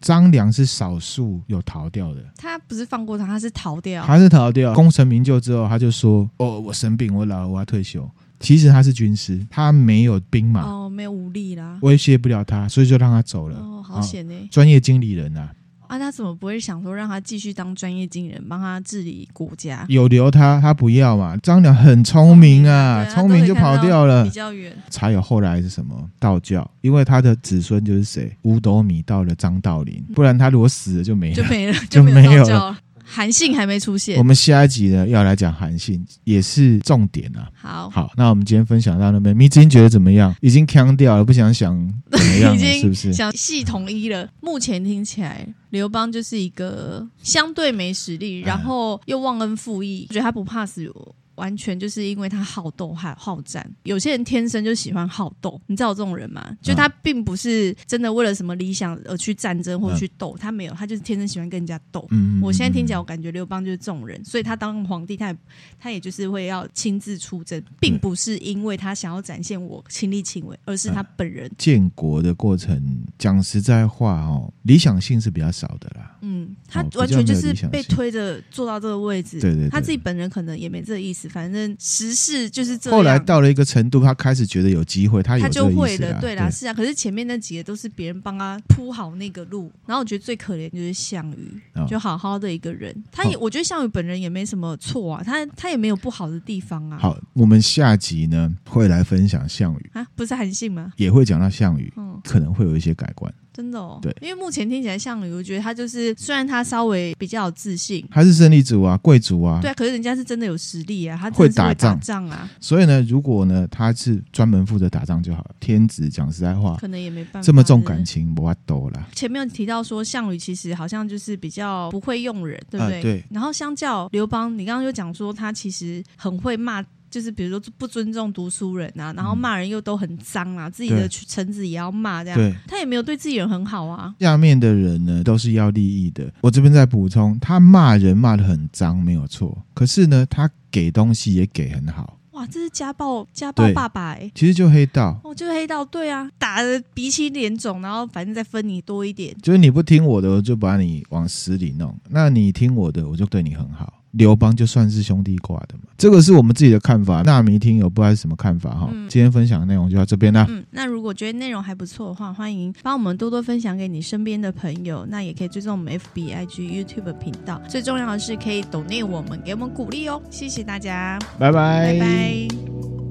[0.03, 4.73] 张良是少数有逃掉的，他不是放过他，他是逃掉，他是逃掉。
[4.73, 8.07] 功成名就之后，他就说：“哦，我生病，我老了，我要退休。”
[8.41, 13.57] 其实他是军师，他没有兵马，哦，没有武力啦，威胁不了他，所以就让他走了。
[13.57, 15.49] 哦，好险呢，专业经理人啊。
[15.93, 19.85] 啊，他怎么不会想说让他继续当专业经理人，帮他治理国家？
[19.89, 21.37] 有留他，他不要嘛。
[21.37, 24.75] 张良很聪明啊，聪明就跑掉了，比较远。
[24.89, 26.67] 才有后来是什么道教？
[26.81, 28.35] 因为他的子孙就是谁？
[28.41, 32.75] 五斗米到了张道陵，不然他如果死了就没了，就没了， 就没有了。
[33.13, 37.47] 韩信还没出现，我们下一集呢要来讲韩信，也是重点啊。
[37.53, 40.35] 好，好，那我们今天分享到那边，迷之音觉得怎么样？
[40.41, 41.77] 已经腔掉了，不想想
[42.09, 43.13] 怎么样了， 是不是？
[43.13, 44.27] 想系统一了。
[44.41, 50.91] 目前听起来，刘邦就是一个相对没实力，然后又忘恩负义，我觉得他不怕死。
[51.35, 56.55] 完全就是因为他好斗还好战，有些人天生就喜欢好斗，你知道有这种人吗？
[56.61, 62.05] 就他并不是真的为了什么理想而去战争或去斗，他没有，他就是天生喜欢跟人家斗。
[62.11, 65.37] 嗯，我现在听起来，我感觉刘邦就是这种人，所以他当皇帝，他也
[65.79, 71.49] 他也就是会要亲自出征，并不是因为他想要展现我亲力亲为，而是他本人。
[71.57, 76.17] 建国的过程，讲实在话哦，理想性是比较少的啦。
[76.21, 81.22] 嗯，他完全就是被推着坐到这个位置，对对，他自己本人可能也没这个意思。
[81.29, 82.97] 反正时事就是这样。
[82.97, 86.19] 后来到了一个程度，他开始觉得有机会，他有、啊、他就会了。
[86.19, 86.73] 对啦，对是啊。
[86.73, 89.71] 可是前面那几个都是别人帮他铺好那个路。
[89.85, 96.97] 然后我觉得最可怜就是项羽，哦、就好好的一个人，他也、哦、我觉得项羽本人也没什么错啊，他他也没有不好的地方啊。
[96.97, 100.93] 好，我们下集呢会来分享项羽啊，不是韩信吗？
[100.97, 103.33] 也会讲到项羽，嗯，可能会有一些改观。
[103.53, 112.49] 真的哦，对，因为目前听起来项羽，我觉得他就是虽然他稍微比较有自信，他是胜利组啊，贵族啊，对啊，可是人家是真的有实力啊，他会打仗，仗啊。
[112.59, 115.51] 所以呢，如果呢他是专门负责打仗就好了。
[115.59, 119.07] 天子讲实在话，可能也没办法这么重感情，不多了。
[119.13, 122.95] 前面有提到说项羽其实好像就是比较不会用人，对不对？
[122.95, 123.23] 呃、对。
[123.29, 126.83] 然后相较刘邦，你刚刚就讲说他其实很会骂。
[127.13, 134.15] 就是比如说不尊重读书人啊，然后骂人又都很脏啊，嗯、自己的臣子也要骂这样，对他也没有对自己人很好啊。
[134.19, 136.33] 下面的人呢都是要利益的。
[136.41, 142.17] 我这边再补充，他骂人骂的很脏没有错，可是呢他给东西也给很好。
[142.31, 154.01] 哇，哇，这是家暴家暴爸爸哎、欸，其实就黑道哦，就是黑道，对啊，打的鼻青脸肿，然后反正再分你多一点，就是你不听我的，我就把你往死里弄；那你听我的，我就对你很好。
[154.13, 157.21] 刘邦就算是兄弟挂的嘛，这个是我们自己的看法。
[157.25, 158.89] 那迷听友不知道是什么看法哈？
[158.91, 160.45] 嗯、今天分享的内容就到这边啦。
[160.49, 165.05] 嗯，那如果觉得内容还不错的话，欢迎帮我们多多分享给你身边的朋友。
[165.09, 167.61] 那也可以追踪我们 FB、IG、YouTube 频道。
[167.67, 170.21] 最重要的是可以抖内我们，给我们鼓励哦。
[170.29, 173.02] 谢谢大家，拜拜拜拜。